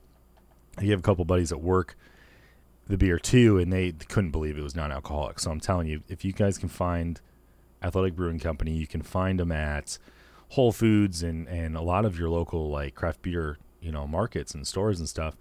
I 0.77 0.85
have 0.85 0.99
a 0.99 1.03
couple 1.03 1.25
buddies 1.25 1.53
at 1.53 1.61
work 1.61 1.97
the 2.87 2.99
beer 2.99 3.19
too, 3.19 3.59
and 3.59 3.73
they 3.73 3.93
couldn't 3.93 4.31
believe 4.31 4.59
it 4.59 4.63
was 4.63 4.77
non-alcoholic. 4.77 5.41
So 5.41 5.51
I'm 5.51 5.61
telling 5.61 5.89
you, 5.89 6.03
if 6.09 6.25
you 6.25 6.33
guys 6.33 6.59
can 6.59 6.69
find 6.69 7.21
Athletic 7.83 8.15
Brewing 8.15 8.39
Company, 8.41 8.73
you 8.73 8.87
can 8.87 9.03
find 9.03 9.41
them 9.41 9.53
at 9.53 9.99
Whole 10.51 10.73
Foods 10.73 11.23
and 11.23 11.49
and 11.49 11.77
a 11.77 11.81
lot 11.81 12.05
of 12.05 12.19
your 12.19 12.29
local 12.29 12.71
like 12.71 12.95
craft 12.95 13.23
beer 13.23 13.59
you 13.83 13.93
know 13.93 14.07
markets 14.07 14.55
and 14.55 14.67
stores 14.67 14.99
and 14.99 15.09
stuff 15.09 15.37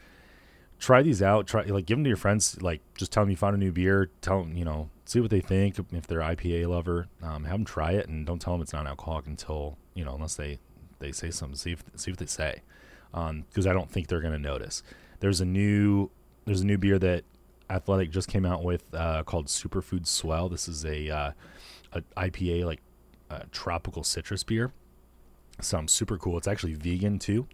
try 0.80 1.02
these 1.02 1.22
out 1.22 1.48
try 1.48 1.64
like 1.64 1.86
give 1.86 1.98
them 1.98 2.04
to 2.04 2.10
your 2.10 2.18
friends 2.18 2.62
like 2.62 2.82
just 2.96 3.12
tell 3.12 3.24
them 3.24 3.30
you 3.30 3.38
found 3.38 3.56
a 3.56 3.58
new 3.58 3.72
beer 3.72 4.10
tell 4.22 4.44
them 4.44 4.56
you 4.58 4.66
know 4.66 4.90
see 5.06 5.20
what 5.20 5.30
they 5.30 5.40
think 5.40 5.78
if 5.92 6.08
they're 6.08 6.20
ipa 6.20 6.68
lover 6.68 7.08
um, 7.22 7.44
have 7.44 7.54
them 7.54 7.66
try 7.66 7.92
it 7.92 8.08
and 8.08 8.26
don't 8.26 8.40
tell 8.40 8.54
them 8.54 8.62
it's 8.62 8.74
not 8.74 8.88
alcoholic 8.88 9.28
until 9.28 9.78
you 9.94 10.04
know 10.04 10.16
unless 10.16 10.36
they 10.36 10.58
they 11.00 11.12
say 11.12 11.30
something 11.30 11.56
see 11.56 11.72
if 11.72 11.84
see 11.96 12.12
what 12.12 12.20
they 12.20 12.26
say 12.26 12.62
because 13.12 13.66
um, 13.66 13.70
i 13.70 13.74
don't 13.74 13.92
think 13.92 14.08
they're 14.08 14.22
going 14.22 14.34
to 14.34 14.40
notice 14.40 14.82
there's 15.20 15.42
a 15.42 15.46
new 15.46 16.10
there's 16.46 16.62
a 16.62 16.66
new 16.66 16.78
beer 16.78 16.98
that 16.98 17.24
athletic 17.70 18.10
just 18.10 18.28
came 18.28 18.46
out 18.46 18.64
with 18.64 18.84
uh, 18.94 19.22
called 19.24 19.46
superfood 19.46 20.08
swell 20.08 20.50
this 20.50 20.68
is 20.68 20.84
a 20.84 21.10
uh, 21.10 21.32
a 21.94 22.02
ipa 22.18 22.66
like 22.66 22.82
a 23.32 23.48
tropical 23.52 24.04
citrus 24.04 24.44
beer. 24.44 24.74
Sounds 25.62 25.92
super 25.92 26.18
cool. 26.18 26.38
It's 26.38 26.48
actually 26.48 26.74
vegan 26.74 27.20
too. 27.20 27.48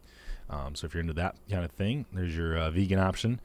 Um, 0.50 0.76
so 0.76 0.86
if 0.86 0.94
you're 0.94 1.02
into 1.02 1.14
that 1.14 1.36
kind 1.50 1.66
of 1.66 1.72
thing, 1.72 2.06
there's 2.14 2.36
your 2.36 2.58
uh, 2.58 2.72
vegan 2.72 3.00
option. 3.00 3.40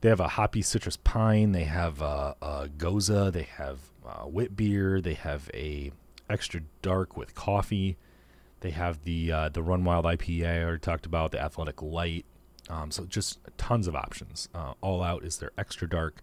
They 0.00 0.08
have 0.08 0.20
a 0.20 0.28
hoppy 0.28 0.62
citrus 0.62 0.96
pine. 0.96 1.52
They 1.52 1.64
have 1.64 2.00
a, 2.02 2.36
a 2.42 2.68
gose. 2.76 3.32
They 3.32 3.42
have 3.42 3.78
uh, 4.06 4.26
wit 4.26 4.56
beer. 4.56 5.00
They 5.00 5.14
have 5.14 5.50
a 5.54 5.92
extra 6.28 6.62
dark 6.82 7.16
with 7.16 7.34
coffee. 7.34 7.96
They 8.60 8.70
have 8.70 9.04
the 9.04 9.32
uh, 9.32 9.48
the 9.48 9.62
Run 9.62 9.84
Wild 9.84 10.04
IPA 10.04 10.46
I 10.46 10.62
already 10.62 10.80
talked 10.80 11.06
about. 11.06 11.32
The 11.32 11.40
Athletic 11.40 11.82
Light. 11.82 12.24
Um, 12.68 12.90
so 12.90 13.04
just 13.04 13.38
tons 13.58 13.88
of 13.88 13.94
options. 13.96 14.48
Uh, 14.54 14.74
All 14.80 15.02
Out 15.02 15.24
is 15.24 15.38
their 15.38 15.50
extra 15.58 15.88
dark. 15.88 16.20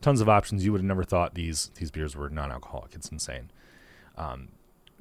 Tons 0.00 0.20
of 0.20 0.28
options. 0.28 0.64
You 0.64 0.72
would 0.72 0.80
have 0.80 0.86
never 0.86 1.04
thought 1.04 1.34
these 1.34 1.70
these 1.76 1.90
beers 1.90 2.16
were 2.16 2.28
non-alcoholic. 2.30 2.94
It's 2.94 3.08
insane. 3.08 3.50
Um, 4.16 4.48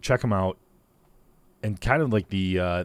check 0.01 0.21
them 0.21 0.33
out. 0.33 0.57
And 1.62 1.79
kind 1.79 2.01
of 2.01 2.12
like 2.12 2.29
the 2.29 2.59
uh, 2.59 2.83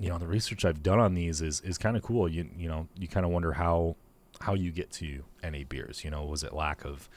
you 0.00 0.08
know 0.08 0.18
the 0.18 0.26
research 0.26 0.64
I've 0.64 0.82
done 0.82 0.98
on 0.98 1.14
these 1.14 1.42
is 1.42 1.60
is 1.60 1.76
kind 1.78 1.96
of 1.96 2.02
cool. 2.02 2.28
You 2.28 2.48
you 2.56 2.68
know 2.68 2.88
you 2.98 3.06
kind 3.06 3.26
of 3.26 3.32
wonder 3.32 3.52
how 3.52 3.96
how 4.40 4.54
you 4.54 4.72
get 4.72 4.90
to 4.92 5.22
any 5.42 5.64
beers. 5.64 6.02
You 6.04 6.10
know, 6.10 6.24
was 6.24 6.42
it 6.42 6.54
lack 6.54 6.84
of 6.84 7.08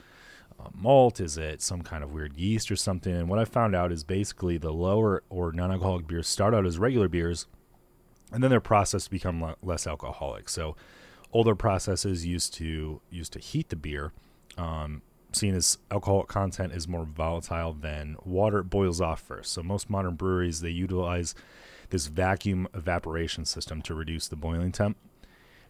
uh, 0.59 0.69
malt? 0.73 1.21
Is 1.21 1.37
it 1.37 1.61
some 1.61 1.81
kind 1.81 2.03
of 2.03 2.11
weird 2.11 2.35
yeast 2.35 2.69
or 2.69 2.75
something? 2.75 3.13
And 3.13 3.29
what 3.29 3.39
I 3.39 3.45
found 3.45 3.73
out 3.75 3.91
is 3.91 4.03
basically 4.03 4.57
the 4.57 4.73
lower 4.73 5.23
or 5.29 5.53
non-alcoholic 5.53 6.07
beers 6.07 6.27
start 6.27 6.53
out 6.53 6.65
as 6.65 6.77
regular 6.77 7.07
beers, 7.07 7.47
and 8.31 8.43
then 8.43 8.51
they're 8.51 8.59
processed 8.59 9.05
to 9.05 9.11
become 9.11 9.41
le- 9.41 9.55
less 9.63 9.87
alcoholic. 9.87 10.49
So 10.49 10.75
older 11.31 11.55
processes 11.55 12.25
used 12.25 12.53
to 12.55 13.01
used 13.09 13.31
to 13.33 13.39
heat 13.39 13.69
the 13.69 13.77
beer. 13.77 14.11
Um, 14.57 15.01
seeing 15.31 15.55
as 15.55 15.77
alcoholic 15.89 16.27
content 16.27 16.73
is 16.73 16.87
more 16.87 17.05
volatile 17.05 17.73
than 17.73 18.17
water, 18.23 18.59
it 18.59 18.69
boils 18.69 18.99
off 19.01 19.21
first. 19.21 19.53
So 19.53 19.63
most 19.63 19.89
modern 19.89 20.15
breweries 20.15 20.59
they 20.59 20.69
utilize 20.69 21.33
this 21.93 22.07
vacuum 22.07 22.67
evaporation 22.73 23.45
system 23.45 23.79
to 23.79 23.93
reduce 23.93 24.27
the 24.27 24.35
boiling 24.35 24.71
temp 24.71 24.97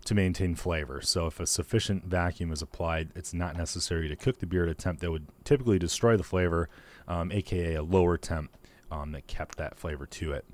to 0.05 0.15
maintain 0.15 0.55
flavor. 0.55 1.01
So 1.01 1.27
if 1.27 1.37
a 1.37 1.45
sufficient 1.45 2.05
vacuum 2.05 2.53
is 2.53 2.61
applied, 2.61 3.09
it's 3.13 3.33
not 3.33 3.57
necessary 3.57 4.07
to 4.07 4.15
cook 4.15 4.39
the 4.39 4.45
beer 4.45 4.63
at 4.63 4.69
a 4.69 4.73
temp 4.73 5.01
that 5.01 5.11
would 5.11 5.27
typically 5.43 5.77
destroy 5.77 6.15
the 6.15 6.23
flavor, 6.23 6.69
um, 7.09 7.29
aka 7.29 7.75
a 7.75 7.83
lower 7.83 8.17
temp 8.17 8.55
um, 8.89 9.11
that 9.11 9.27
kept 9.27 9.57
that 9.57 9.77
flavor 9.77 10.05
to 10.05 10.31
it. 10.31 10.45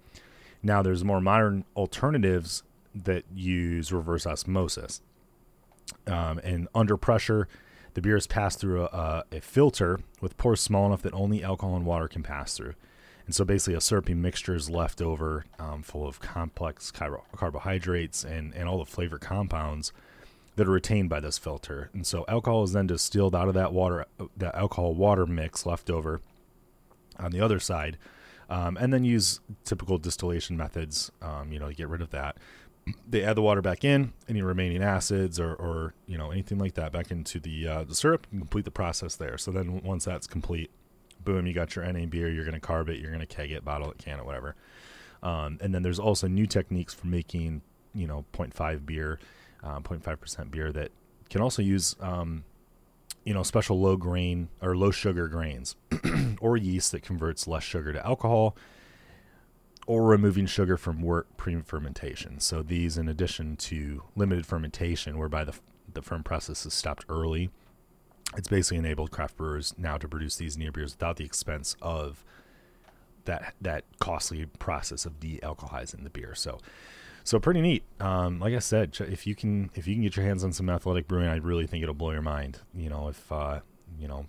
Now 0.64 0.82
there's 0.82 1.04
more 1.04 1.22
modern 1.22 1.66
alternatives 1.76 2.64
that 2.96 3.26
use 3.32 3.92
reverse 3.92 4.26
osmosis. 4.26 5.04
Um, 6.08 6.40
and 6.40 6.68
under 6.74 6.98
pressure, 6.98 7.48
the 7.94 8.02
beer 8.02 8.18
is 8.18 8.26
passed 8.26 8.60
through 8.60 8.86
a, 8.86 9.24
a, 9.32 9.40
filter 9.40 10.00
with 10.20 10.36
pores 10.38 10.62
small 10.62 10.88
enough 10.88 11.04
that 11.04 11.14
only 11.14 11.44
alcohol 11.44 11.76
and 11.76 11.86
water 11.86 12.08
can 12.08 12.24
pass 12.24 12.58
through. 12.58 12.74
And 13.30 13.36
so 13.36 13.46
basically, 13.46 13.76
a 13.76 13.80
syrupy 13.80 14.16
mixture 14.16 14.56
is 14.56 14.72
left 14.72 15.04
over 15.04 15.46
um, 15.60 15.84
full 15.84 16.08
of 16.08 16.20
complex 16.20 16.90
carbo- 16.90 17.26
carbohydrates 17.36 18.24
and, 18.24 18.56
and 18.56 18.68
all 18.68 18.80
the 18.80 18.88
flavor 18.88 19.20
compounds 19.20 19.94
that 20.56 20.68
are 20.68 20.72
retained 20.72 21.10
by 21.10 21.20
this 21.20 21.38
filter. 21.38 21.92
And 21.94 22.08
so 22.08 22.26
alcohol 22.28 22.64
is 22.64 22.74
then 22.74 22.88
distilled 22.88 23.36
out 23.36 23.48
of 23.48 23.54
that 23.54 23.72
water, 23.72 24.08
that 24.36 24.56
alcohol 24.56 24.96
water 24.96 25.28
mix 25.28 25.64
left 25.68 25.92
over 25.92 26.22
on 27.20 27.30
the 27.30 27.40
other 27.40 27.60
side. 27.60 28.00
Um, 28.50 28.76
and 28.78 28.92
then 28.92 29.04
use 29.04 29.42
typical 29.64 30.00
distillation 30.00 30.58
methods, 30.58 31.12
um, 31.22 31.54
you 31.54 31.60
know, 31.60 31.68
to 31.68 31.76
get 31.76 31.88
rid 31.88 32.02
of 32.02 32.10
that 32.10 32.36
they 33.08 33.24
add 33.24 33.38
the 33.38 33.42
water 33.42 33.62
back 33.62 33.84
in, 33.84 34.14
any 34.28 34.42
remaining 34.42 34.84
acids 34.84 35.40
or, 35.40 35.54
or 35.54 35.94
you 36.08 36.18
know 36.18 36.32
anything 36.32 36.58
like 36.58 36.74
that 36.76 36.92
back 36.92 37.12
into 37.12 37.40
the 37.40 37.68
uh, 37.68 37.84
the 37.84 37.96
syrup, 37.96 38.28
and 38.32 38.42
complete 38.42 38.66
the 38.66 38.72
process 38.72 39.16
there. 39.16 39.38
So 39.38 39.52
then 39.52 39.82
once 39.84 40.06
that's 40.06 40.28
complete, 40.28 40.72
boom, 41.24 41.48
you 41.48 41.54
got 41.54 41.76
your 41.76 41.92
NA 41.92 42.06
beer. 42.06 42.30
You're 42.30 42.46
going 42.46 42.60
to 42.60 42.66
carb 42.66 42.90
it. 42.90 43.00
You're 43.00 43.12
going 43.12 43.26
to 43.26 43.26
keg 43.26 43.52
it, 43.52 43.64
bottle 43.64 43.92
it, 43.92 43.98
can 43.98 44.20
it, 44.20 44.26
whatever. 44.26 44.56
Um, 45.22 45.58
and 45.62 45.74
then 45.74 45.84
there's 45.84 46.00
also 46.00 46.28
new 46.28 46.46
techniques 46.46 46.94
for 46.94 47.08
making 47.08 47.62
you 47.94 48.08
know 48.08 48.26
0.5 48.34 48.86
beer, 48.86 49.20
uh, 49.64 49.80
0.5 49.80 50.20
percent 50.20 50.52
beer 50.52 50.72
that 50.72 50.92
can 51.30 51.42
also 51.42 51.62
use 51.62 51.96
um, 52.00 52.44
you 53.26 53.34
know 53.34 53.44
special 53.44 53.80
low 53.80 53.98
grain 53.98 54.50
or 54.62 54.76
low 54.76 54.92
sugar 54.92 55.28
grains 55.28 55.76
or 56.42 56.58
yeast 56.58 56.92
that 56.92 57.04
converts 57.04 57.48
less 57.48 57.64
sugar 57.64 57.94
to 57.94 58.06
alcohol 58.06 58.56
or 59.88 60.04
removing 60.04 60.46
sugar 60.46 60.78
from 60.78 61.02
wort 61.02 61.26
pre-fermentation. 61.36 62.40
So 62.40 62.62
these, 62.62 62.96
in 62.96 63.10
addition 63.10 63.58
to 63.58 64.04
limited 64.16 64.46
fermentation, 64.46 65.18
whereby 65.18 65.44
the 65.44 65.56
the 65.92 66.02
firm 66.04 66.24
process 66.24 66.66
is 66.66 66.74
stopped 66.74 67.06
early, 67.10 67.50
it's 68.38 68.48
basically 68.48 68.78
enabled 68.78 69.12
craft 69.12 69.38
brewers 69.38 69.74
now 69.78 69.98
to 69.98 70.08
produce 70.08 70.36
these 70.36 70.58
near 70.58 70.72
beers 70.72 70.94
without 70.94 71.18
the 71.18 71.26
expense 71.26 71.76
of 71.82 72.24
that 73.26 73.54
that 73.62 73.84
costly 74.00 74.46
process 74.46 75.06
of 75.06 75.20
de-alcoholizing 75.20 76.04
the 76.04 76.10
beer. 76.10 76.34
So, 76.36 76.60
so 77.24 77.40
pretty 77.40 77.62
neat. 77.62 77.84
Um, 78.00 78.40
like 78.40 78.54
I 78.54 78.60
said, 78.60 78.98
if 79.00 79.28
you 79.28 79.36
can 79.36 79.72
if 79.76 79.88
you 79.88 79.96
can 79.96 80.04
get 80.04 80.16
your 80.16 80.26
hands 80.26 80.44
on 80.44 80.52
some 80.54 80.70
athletic 80.70 81.08
brewing, 81.08 81.28
I 81.28 81.38
really 81.38 81.68
think 81.68 81.84
it'll 81.84 81.96
blow 81.96 82.12
your 82.12 82.22
mind. 82.22 82.60
You 82.74 82.90
know, 82.90 83.10
if 83.10 83.32
uh, 83.32 83.60
you 84.00 84.08
know 84.08 84.26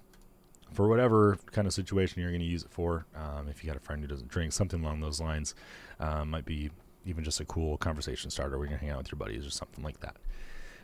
for 0.73 0.89
whatever 0.89 1.39
kind 1.53 1.67
of 1.67 1.73
situation 1.73 2.21
you're 2.21 2.31
going 2.31 2.41
to 2.41 2.47
use 2.47 2.63
it 2.63 2.71
for. 2.71 3.07
Um, 3.15 3.49
if 3.49 3.63
you 3.63 3.69
got 3.69 3.77
a 3.77 3.81
friend 3.81 4.01
who 4.03 4.09
doesn't 4.09 4.29
drink, 4.29 4.53
something 4.53 4.83
along 4.83 5.01
those 5.01 5.21
lines 5.21 5.55
um, 5.99 6.31
might 6.31 6.45
be 6.45 6.71
even 7.05 7.25
just 7.25 7.41
a 7.41 7.45
cool 7.45 7.77
conversation 7.79 8.31
starter 8.31 8.59
when 8.59 8.69
you're 8.69 8.79
hanging 8.79 8.93
out 8.93 8.99
with 8.99 9.11
your 9.11 9.19
buddies 9.19 9.47
or 9.47 9.51
something 9.51 9.83
like 9.83 10.01
that. 10.01 10.17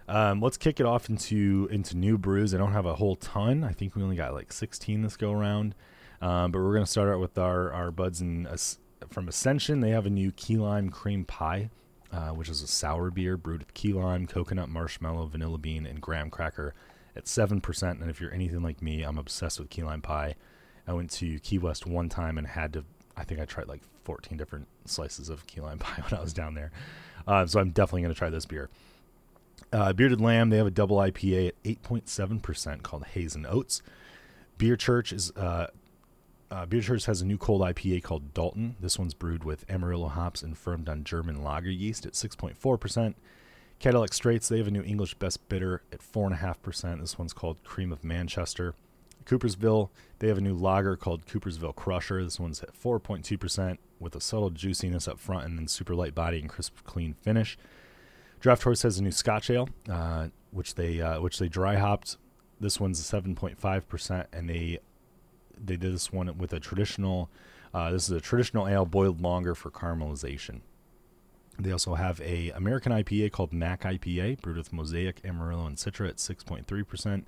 Um, 0.08 0.40
let's 0.40 0.56
kick 0.56 0.78
it 0.78 0.86
off 0.86 1.08
into 1.08 1.68
into 1.70 1.96
new 1.96 2.16
brews. 2.16 2.54
I 2.54 2.58
don't 2.58 2.72
have 2.72 2.86
a 2.86 2.94
whole 2.94 3.16
ton. 3.16 3.64
I 3.64 3.72
think 3.72 3.96
we 3.96 4.02
only 4.02 4.16
got 4.16 4.34
like 4.34 4.52
16 4.52 5.02
this 5.02 5.16
go 5.16 5.32
around, 5.32 5.74
um, 6.20 6.52
but 6.52 6.60
we're 6.60 6.72
going 6.72 6.84
to 6.84 6.90
start 6.90 7.08
out 7.08 7.20
with 7.20 7.36
our 7.38 7.72
our 7.72 7.90
buds 7.90 8.22
uh, 8.22 8.56
from 9.08 9.28
Ascension. 9.28 9.80
They 9.80 9.90
have 9.90 10.06
a 10.06 10.10
new 10.10 10.30
key 10.32 10.56
lime 10.56 10.90
cream 10.90 11.24
pie, 11.24 11.70
uh, 12.12 12.30
which 12.30 12.48
is 12.48 12.62
a 12.62 12.66
sour 12.66 13.10
beer 13.10 13.36
brewed 13.36 13.60
with 13.60 13.74
key 13.74 13.92
lime, 13.92 14.26
coconut, 14.26 14.68
marshmallow, 14.68 15.26
vanilla 15.26 15.58
bean, 15.58 15.86
and 15.86 16.00
graham 16.00 16.30
cracker 16.30 16.74
at 17.16 17.24
7%. 17.24 17.82
And 18.00 18.10
if 18.10 18.20
you're 18.20 18.32
anything 18.32 18.62
like 18.62 18.82
me, 18.82 19.02
I'm 19.02 19.18
obsessed 19.18 19.58
with 19.58 19.70
key 19.70 19.82
lime 19.82 20.02
pie. 20.02 20.34
I 20.86 20.92
went 20.92 21.10
to 21.12 21.38
Key 21.40 21.58
West 21.58 21.86
one 21.86 22.08
time 22.08 22.38
and 22.38 22.46
had 22.46 22.72
to, 22.74 22.84
I 23.16 23.24
think 23.24 23.40
I 23.40 23.44
tried 23.44 23.66
like 23.66 23.82
14 24.04 24.38
different 24.38 24.68
slices 24.84 25.28
of 25.28 25.46
key 25.46 25.60
lime 25.60 25.78
pie 25.80 26.02
when 26.08 26.18
I 26.18 26.22
was 26.22 26.32
down 26.32 26.54
there. 26.54 26.70
Uh, 27.26 27.46
so 27.46 27.58
I'm 27.58 27.70
definitely 27.70 28.02
going 28.02 28.14
to 28.14 28.18
try 28.18 28.30
this 28.30 28.46
beer. 28.46 28.70
Uh, 29.72 29.92
Bearded 29.92 30.20
Lamb, 30.20 30.50
they 30.50 30.56
have 30.56 30.66
a 30.66 30.70
double 30.70 30.98
IPA 30.98 31.48
at 31.48 31.62
8.7% 31.64 32.82
called 32.82 33.04
Haze 33.04 33.34
and 33.34 33.46
Oats. 33.46 33.82
Beer 34.58 34.76
Church 34.76 35.12
is 35.12 35.32
uh, 35.32 35.66
uh, 36.50 36.66
Beer 36.66 36.80
Church 36.80 37.06
has 37.06 37.20
a 37.20 37.26
new 37.26 37.38
cold 37.38 37.60
IPA 37.60 38.02
called 38.02 38.32
Dalton. 38.32 38.76
This 38.80 38.98
one's 38.98 39.14
brewed 39.14 39.44
with 39.44 39.64
Amarillo 39.68 40.08
hops 40.08 40.42
and 40.42 40.56
firmed 40.56 40.88
on 40.88 41.04
German 41.04 41.42
lager 41.42 41.70
yeast 41.70 42.06
at 42.06 42.12
6.4%. 42.12 43.14
Cadillac 43.78 44.14
Straits, 44.14 44.48
they 44.48 44.58
have 44.58 44.68
a 44.68 44.70
new 44.70 44.82
English 44.82 45.14
Best 45.14 45.46
Bitter 45.48 45.82
at 45.92 46.00
4.5%. 46.00 47.00
This 47.00 47.18
one's 47.18 47.32
called 47.32 47.62
Cream 47.64 47.92
of 47.92 48.04
Manchester. 48.04 48.74
Coopersville, 49.26 49.90
they 50.20 50.28
have 50.28 50.38
a 50.38 50.42
new 50.42 50.54
lager 50.54 50.96
called 50.96 51.26
Coopersville 51.26 51.74
Crusher. 51.74 52.22
This 52.22 52.40
one's 52.40 52.62
at 52.62 52.80
4.2% 52.80 53.78
with 53.98 54.14
a 54.14 54.20
subtle 54.20 54.50
juiciness 54.50 55.08
up 55.08 55.18
front 55.18 55.44
and 55.44 55.58
then 55.58 55.68
super 55.68 55.94
light 55.94 56.14
body 56.14 56.38
and 56.38 56.48
crisp, 56.48 56.76
clean 56.84 57.12
finish. 57.12 57.58
Draught 58.40 58.62
Horse 58.62 58.82
has 58.82 58.98
a 58.98 59.02
new 59.02 59.12
Scotch 59.12 59.50
ale, 59.50 59.68
uh, 59.88 60.28
which 60.50 60.74
they 60.74 61.00
uh, 61.00 61.20
which 61.20 61.38
they 61.38 61.48
dry 61.48 61.76
hopped. 61.76 62.16
This 62.60 62.80
one's 62.80 63.00
7.5%, 63.02 64.26
and 64.32 64.48
they 64.48 64.78
they 65.58 65.76
did 65.76 65.92
this 65.92 66.12
one 66.12 66.36
with 66.38 66.52
a 66.52 66.60
traditional. 66.60 67.30
Uh, 67.74 67.90
this 67.90 68.04
is 68.04 68.10
a 68.10 68.20
traditional 68.20 68.66
ale 68.66 68.86
boiled 68.86 69.20
longer 69.20 69.54
for 69.54 69.70
caramelization. 69.70 70.60
They 71.58 71.72
also 71.72 71.94
have 71.94 72.20
a 72.20 72.50
American 72.50 72.92
IPA 72.92 73.32
called 73.32 73.52
Mac 73.52 73.82
IPA, 73.82 74.40
brewed 74.42 74.56
with 74.56 74.72
Mosaic, 74.72 75.20
Amarillo, 75.24 75.66
and 75.66 75.76
Citra 75.76 76.08
at 76.08 76.16
6.3%. 76.16 77.24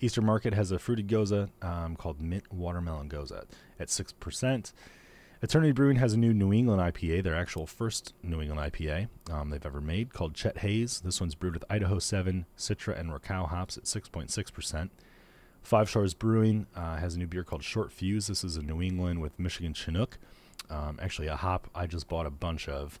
Eastern 0.00 0.26
Market 0.26 0.52
has 0.52 0.70
a 0.70 0.78
fruited 0.78 1.08
gose 1.08 1.48
um, 1.62 1.96
called 1.96 2.20
Mint 2.20 2.52
Watermelon 2.52 3.08
Gose 3.08 3.44
at 3.78 3.88
6%. 3.88 4.72
Eternity 5.42 5.72
Brewing 5.72 5.96
has 5.96 6.14
a 6.14 6.18
new 6.18 6.32
New 6.32 6.50
England 6.50 6.80
IPA, 6.80 7.22
their 7.22 7.36
actual 7.36 7.66
first 7.66 8.14
New 8.22 8.40
England 8.40 8.72
IPA 8.72 9.08
um, 9.30 9.50
they've 9.50 9.66
ever 9.66 9.82
made, 9.82 10.14
called 10.14 10.34
Chet 10.34 10.58
Haze. 10.58 11.00
This 11.00 11.20
one's 11.20 11.34
brewed 11.34 11.52
with 11.52 11.64
Idaho 11.68 11.98
7, 11.98 12.46
Citra, 12.56 12.98
and 12.98 13.10
Rakau 13.10 13.48
hops 13.48 13.76
at 13.76 13.84
6.6%. 13.84 14.88
Five 15.62 15.90
Shores 15.90 16.14
Brewing 16.14 16.66
uh, 16.74 16.96
has 16.96 17.16
a 17.16 17.18
new 17.18 17.26
beer 17.26 17.44
called 17.44 17.62
Short 17.62 17.92
Fuse. 17.92 18.28
This 18.28 18.44
is 18.44 18.56
a 18.56 18.62
New 18.62 18.80
England 18.80 19.20
with 19.20 19.38
Michigan 19.38 19.74
Chinook. 19.74 20.18
Um, 20.70 20.98
actually, 21.02 21.26
a 21.26 21.36
hop 21.36 21.68
I 21.74 21.86
just 21.86 22.08
bought 22.08 22.26
a 22.26 22.30
bunch 22.30 22.68
of 22.68 22.98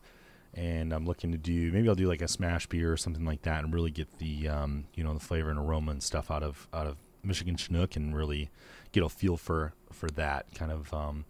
and 0.52 0.92
I'm 0.92 1.04
looking 1.04 1.32
to 1.32 1.38
do 1.38 1.70
maybe 1.70 1.88
I'll 1.88 1.94
do 1.94 2.08
like 2.08 2.22
a 2.22 2.28
smash 2.28 2.66
beer 2.66 2.92
or 2.92 2.96
something 2.96 3.24
like 3.24 3.42
that 3.42 3.62
and 3.62 3.74
really 3.74 3.90
get 3.90 4.18
the 4.18 4.48
um, 4.48 4.86
you 4.94 5.04
know 5.04 5.12
the 5.12 5.20
flavor 5.20 5.50
and 5.50 5.58
aroma 5.58 5.92
and 5.92 6.02
stuff 6.02 6.30
out 6.30 6.42
of 6.42 6.68
out 6.72 6.86
of 6.86 6.96
Michigan 7.22 7.56
Chinook 7.56 7.96
and 7.96 8.16
really 8.16 8.50
get 8.92 9.02
a 9.02 9.08
feel 9.08 9.36
for 9.36 9.74
for 9.92 10.08
that 10.10 10.54
kind 10.54 10.70
of 10.72 10.92
um, 10.94 11.24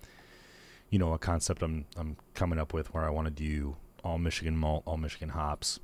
you 0.96 0.98
know 0.98 1.12
a 1.12 1.18
concept 1.18 1.60
I'm 1.60 1.84
I'm 1.98 2.16
coming 2.32 2.58
up 2.58 2.72
with 2.72 2.94
where 2.94 3.04
I 3.04 3.10
want 3.10 3.26
to 3.26 3.30
do 3.30 3.76
all 4.02 4.16
Michigan 4.16 4.56
malt, 4.56 4.82
all 4.86 4.96
Michigan 4.96 5.28
hops, 5.28 5.78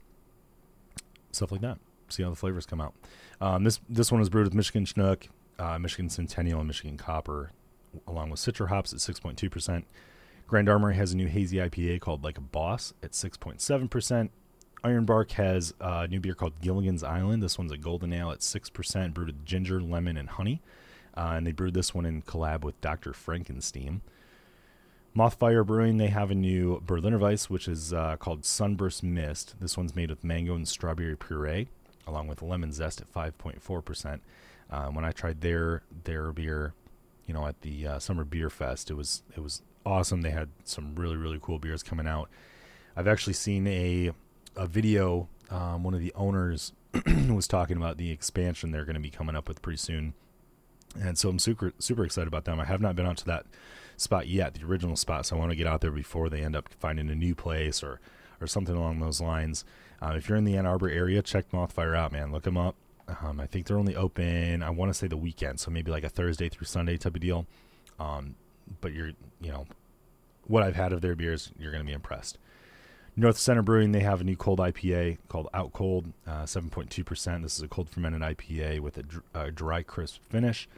stuff 1.33 1.53
like 1.53 1.61
that. 1.61 1.77
See 2.09 2.23
how 2.23 2.31
the 2.31 2.35
flavors 2.37 2.65
come 2.65 2.81
out. 2.81 2.95
Um, 3.39 3.63
this 3.63 3.79
this 3.91 4.11
one 4.11 4.23
is 4.23 4.31
brewed 4.31 4.47
with 4.47 4.55
Michigan 4.55 4.87
Chinook, 4.87 5.29
uh, 5.59 5.79
Michigan 5.79 6.09
Centennial, 6.09 6.61
and 6.61 6.67
Michigan 6.67 6.97
Copper 6.97 7.51
along 8.07 8.31
with 8.31 8.41
Citra 8.41 8.69
hops 8.71 8.95
at 8.95 9.01
6.2%. 9.01 9.85
Grand 10.47 10.67
Armory 10.71 10.97
has 10.97 11.13
a 11.13 11.17
new 11.19 11.27
hazy 11.27 11.59
IPA 11.59 12.01
called 12.01 12.25
Like 12.25 12.39
a 12.39 12.41
Boss 12.41 12.95
at 13.03 13.11
6.7%. 13.11 14.31
Iron 14.83 15.05
Bark 15.05 15.33
has 15.33 15.75
a 15.79 16.09
new 16.09 16.21
beer 16.21 16.35
called 16.35 16.59
Gilligan's 16.63 17.05
Island. 17.05 17.43
This 17.43 17.59
one's 17.59 17.71
a 17.71 17.77
golden 17.77 18.15
ale 18.15 18.31
at 18.31 18.39
6%, 18.39 19.13
brewed 19.13 19.27
with 19.27 19.45
ginger, 19.45 19.83
lemon, 19.83 20.17
and 20.17 20.31
honey. 20.31 20.63
Uh, 21.15 21.35
and 21.37 21.47
they 21.47 21.53
brewed 21.53 21.75
this 21.75 21.95
one 21.95 22.07
in 22.07 22.23
collab 22.23 22.65
with 22.65 22.81
Dr. 22.81 23.13
Frankenstein. 23.13 24.01
Mothfire 25.17 25.67
Brewing, 25.67 25.99
they 25.99 26.07
have 26.09 26.31
a 26.31 26.35
new 26.35 26.83
Berliner 26.87 27.19
Weiss, 27.19 27.51
which 27.51 27.69
is 27.69 27.93
uh, 27.93 28.17
called 28.17 28.47
Sunburst 28.47 29.03
Mist. 29.03 29.57
This 29.61 29.77
one's 29.77 29.95
made 29.95 30.09
with 30.09 30.25
mango 30.25 30.55
and 30.55 30.67
strawberry 30.67 31.17
puree, 31.17 31.69
along 32.07 32.29
with 32.29 32.41
lemon 32.41 32.73
zest 32.73 33.03
at 33.03 33.13
5.4%. 33.13 34.21
Uh, 34.71 34.87
when 34.87 35.05
I 35.05 35.13
tried 35.13 35.43
their 35.43 35.83
their 36.05 36.33
beer, 36.33 36.73
you 37.27 37.35
know, 37.35 37.47
at 37.47 37.61
the 37.61 37.87
uh, 37.87 37.99
Summer 37.99 38.25
Beer 38.25 38.49
Fest, 38.49 38.91
it 38.91 38.95
was 38.95 39.23
it 39.37 39.41
was 39.41 39.61
awesome. 39.85 40.23
They 40.23 40.31
had 40.31 40.49
some 40.65 40.95
really 40.95 41.17
really 41.17 41.39
cool 41.43 41.59
beers 41.59 41.83
coming 41.83 42.07
out. 42.07 42.31
I've 42.97 43.09
actually 43.09 43.35
seen 43.35 43.67
a 43.67 44.13
a 44.57 44.67
video. 44.67 45.29
Um, 45.51 45.85
one 45.85 45.93
of 45.93 46.01
the 46.01 46.15
owners 46.15 46.73
was 47.29 47.47
talking 47.47 47.77
about 47.77 47.99
the 47.99 48.11
expansion 48.11 48.71
they're 48.71 48.87
going 48.87 48.95
to 48.95 49.01
be 49.01 49.11
coming 49.11 49.37
up 49.37 49.47
with 49.47 49.61
pretty 49.61 49.77
soon, 49.77 50.15
and 50.99 51.19
so 51.19 51.29
I'm 51.29 51.39
super 51.39 51.75
super 51.79 52.03
excited 52.03 52.29
about 52.29 52.47
them. 52.47 52.59
I 52.59 52.65
have 52.65 52.81
not 52.81 52.97
been 52.97 53.05
out 53.05 53.19
to 53.19 53.27
that 53.27 53.45
spot 53.97 54.29
yet, 54.29 54.55
the 54.55 54.65
original 54.65 54.97
spot. 54.97 55.27
So 55.27 55.37
I 55.37 55.39
want 55.39 55.51
to 55.51 55.57
get 55.57 55.67
out 55.67 55.81
there 55.81 55.91
before 55.91 56.29
they 56.29 56.43
end 56.43 56.57
up 56.57 56.69
finding 56.79 57.11
a 57.11 57.15
new 57.15 57.35
place 57.35 57.83
or 57.83 58.01
or 58.41 58.47
something 58.47 58.75
along 58.75 58.99
those 58.99 59.21
lines. 59.21 59.65
Uh, 60.03 60.15
if 60.17 60.29
you're 60.29 60.37
in 60.37 60.45
the 60.45 60.57
Ann 60.57 60.67
Arbor 60.67 60.91
area, 60.91 61.23
check 61.23 61.51
Mothfire 61.53 61.97
out, 61.97 62.11
man. 62.11 62.33
Look 62.33 62.43
them 62.43 62.57
up. 62.57 62.75
Um, 63.23 63.41
I 63.41 63.47
think 63.47 63.67
they're 63.67 63.79
only 63.79 63.95
open. 63.95 64.63
I 64.63 64.71
want 64.71 64.91
to 64.93 64.99
say 64.99 65.07
the 65.07 65.17
weekend, 65.17 65.61
so 65.61 65.71
maybe 65.71 65.93
like 65.93 66.05
a 66.05 66.09
Thursday 66.09 66.49
through 66.49 66.67
Sunday 66.67 66.97
type 66.97 67.15
of 67.15 67.21
deal. 67.21 67.47
Um, 68.01 68.35
but 68.81 68.93
you're, 68.93 69.13
you 69.41 69.53
know, 69.53 69.67
what 70.47 70.63
I've 70.63 70.75
had 70.77 70.93
of 70.93 71.03
their 71.03 71.15
beers, 71.15 71.53
you're 71.59 71.71
going 71.71 71.85
to 71.85 71.87
be 71.87 71.93
impressed. 71.93 72.39
North 73.15 73.37
Center 73.37 73.63
Brewing, 73.63 73.93
they 73.93 74.01
have 74.01 74.23
a 74.23 74.25
new 74.25 74.37
cold 74.37 74.59
IPA 74.59 75.19
called 75.29 75.49
Out 75.53 75.73
Cold, 75.73 76.13
uh, 76.27 76.45
7.2%. 76.45 77.43
This 77.43 77.57
is 77.57 77.63
a 77.63 77.69
cold 77.69 77.91
fermented 77.91 78.23
IPA 78.23 78.81
with 78.81 78.97
a, 78.97 79.03
dr- 79.03 79.25
a 79.35 79.51
dry, 79.51 79.83
crisp 79.83 80.21
finish. 80.31 80.69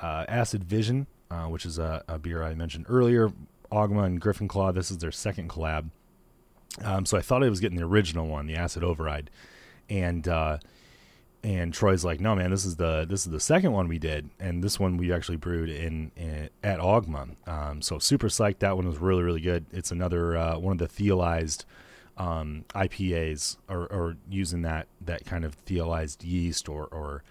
Uh, 0.00 0.24
Acid 0.28 0.64
Vision, 0.64 1.06
uh, 1.30 1.44
which 1.44 1.66
is 1.66 1.78
a, 1.78 2.02
a, 2.08 2.18
beer 2.18 2.42
I 2.42 2.54
mentioned 2.54 2.86
earlier. 2.88 3.32
Ogma 3.70 4.04
and 4.04 4.20
Griffin 4.20 4.48
Claw. 4.48 4.72
This 4.72 4.90
is 4.90 4.98
their 4.98 5.12
second 5.12 5.50
collab. 5.50 5.90
Um, 6.82 7.04
so 7.04 7.18
I 7.18 7.20
thought 7.20 7.42
I 7.42 7.48
was 7.48 7.60
getting 7.60 7.76
the 7.76 7.84
original 7.84 8.26
one, 8.26 8.46
the 8.46 8.56
Acid 8.56 8.82
Override, 8.84 9.30
and 9.90 10.26
uh, 10.26 10.58
and 11.42 11.72
Troy's 11.72 12.04
like, 12.04 12.20
no 12.20 12.34
man, 12.34 12.50
this 12.50 12.64
is 12.64 12.76
the 12.76 13.06
this 13.08 13.26
is 13.26 13.32
the 13.32 13.40
second 13.40 13.72
one 13.72 13.88
we 13.88 13.98
did, 13.98 14.30
and 14.38 14.62
this 14.62 14.78
one 14.78 14.96
we 14.96 15.12
actually 15.12 15.36
brewed 15.36 15.68
in, 15.68 16.12
in 16.16 16.50
at 16.62 16.78
Ogma. 16.78 17.36
Um, 17.48 17.82
so 17.82 17.98
super 17.98 18.28
psyched. 18.28 18.60
That 18.60 18.76
one 18.76 18.86
was 18.86 18.98
really 18.98 19.22
really 19.22 19.40
good. 19.40 19.66
It's 19.72 19.90
another 19.90 20.36
uh, 20.36 20.58
one 20.58 20.72
of 20.72 20.78
the 20.78 20.88
thiolized 20.88 21.64
um, 22.16 22.64
IPAs, 22.74 23.56
or, 23.68 23.86
or, 23.92 24.16
using 24.28 24.62
that 24.62 24.88
that 25.00 25.24
kind 25.24 25.44
of 25.44 25.64
thiolized 25.64 26.24
yeast 26.24 26.68
or 26.68 26.86
or 26.86 27.22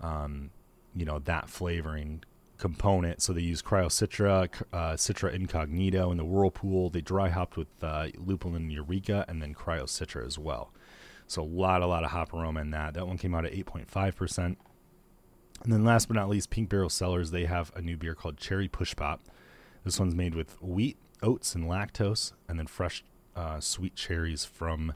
um, 0.00 0.50
you 0.94 1.04
know 1.04 1.18
that 1.20 1.48
flavoring 1.50 2.22
component. 2.58 3.22
So 3.22 3.32
they 3.32 3.42
use 3.42 3.62
Cryocitra, 3.62 4.48
uh, 4.72 4.92
Citra 4.92 5.32
Incognito, 5.32 6.10
in 6.10 6.16
the 6.16 6.24
Whirlpool. 6.24 6.90
They 6.90 7.00
dry 7.00 7.28
hopped 7.28 7.56
with 7.56 7.68
uh, 7.82 8.08
Lupulin 8.16 8.70
Eureka 8.70 9.24
and 9.28 9.42
then 9.42 9.54
Cryocitra 9.54 10.26
as 10.26 10.38
well. 10.38 10.72
So 11.26 11.42
a 11.42 11.44
lot, 11.44 11.82
a 11.82 11.86
lot 11.86 12.04
of 12.04 12.10
hop 12.10 12.32
aroma 12.32 12.60
in 12.60 12.70
that. 12.70 12.94
That 12.94 13.06
one 13.06 13.18
came 13.18 13.34
out 13.34 13.44
at 13.44 13.52
8.5%. 13.52 14.56
And 15.64 15.72
then 15.72 15.84
last 15.84 16.06
but 16.08 16.14
not 16.14 16.28
least, 16.28 16.50
Pink 16.50 16.68
Barrel 16.68 16.90
Cellars, 16.90 17.30
they 17.30 17.46
have 17.46 17.72
a 17.74 17.82
new 17.82 17.96
beer 17.96 18.14
called 18.14 18.36
Cherry 18.36 18.68
Push 18.68 18.94
Pop. 18.94 19.22
This 19.84 19.98
one's 19.98 20.14
made 20.14 20.34
with 20.34 20.60
wheat, 20.62 20.98
oats, 21.22 21.54
and 21.54 21.64
lactose, 21.64 22.32
and 22.48 22.58
then 22.58 22.66
fresh 22.66 23.04
uh, 23.34 23.60
sweet 23.60 23.94
cherries 23.96 24.44
from 24.44 24.94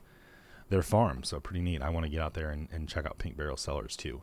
their 0.69 0.83
farm. 0.83 1.23
So 1.23 1.41
pretty 1.41 1.61
neat. 1.61 1.83
I 1.83 1.91
want 1.91 2.07
to 2.07 2.11
get 2.11 2.21
out 2.21 2.35
there 2.35 2.51
and, 2.51 2.69
and 2.73 2.89
check 2.89 3.07
out 3.07 3.19
Pink 3.19 3.37
Barrel 3.37 3.57
Cellars 3.57 3.97
too. 3.97 4.23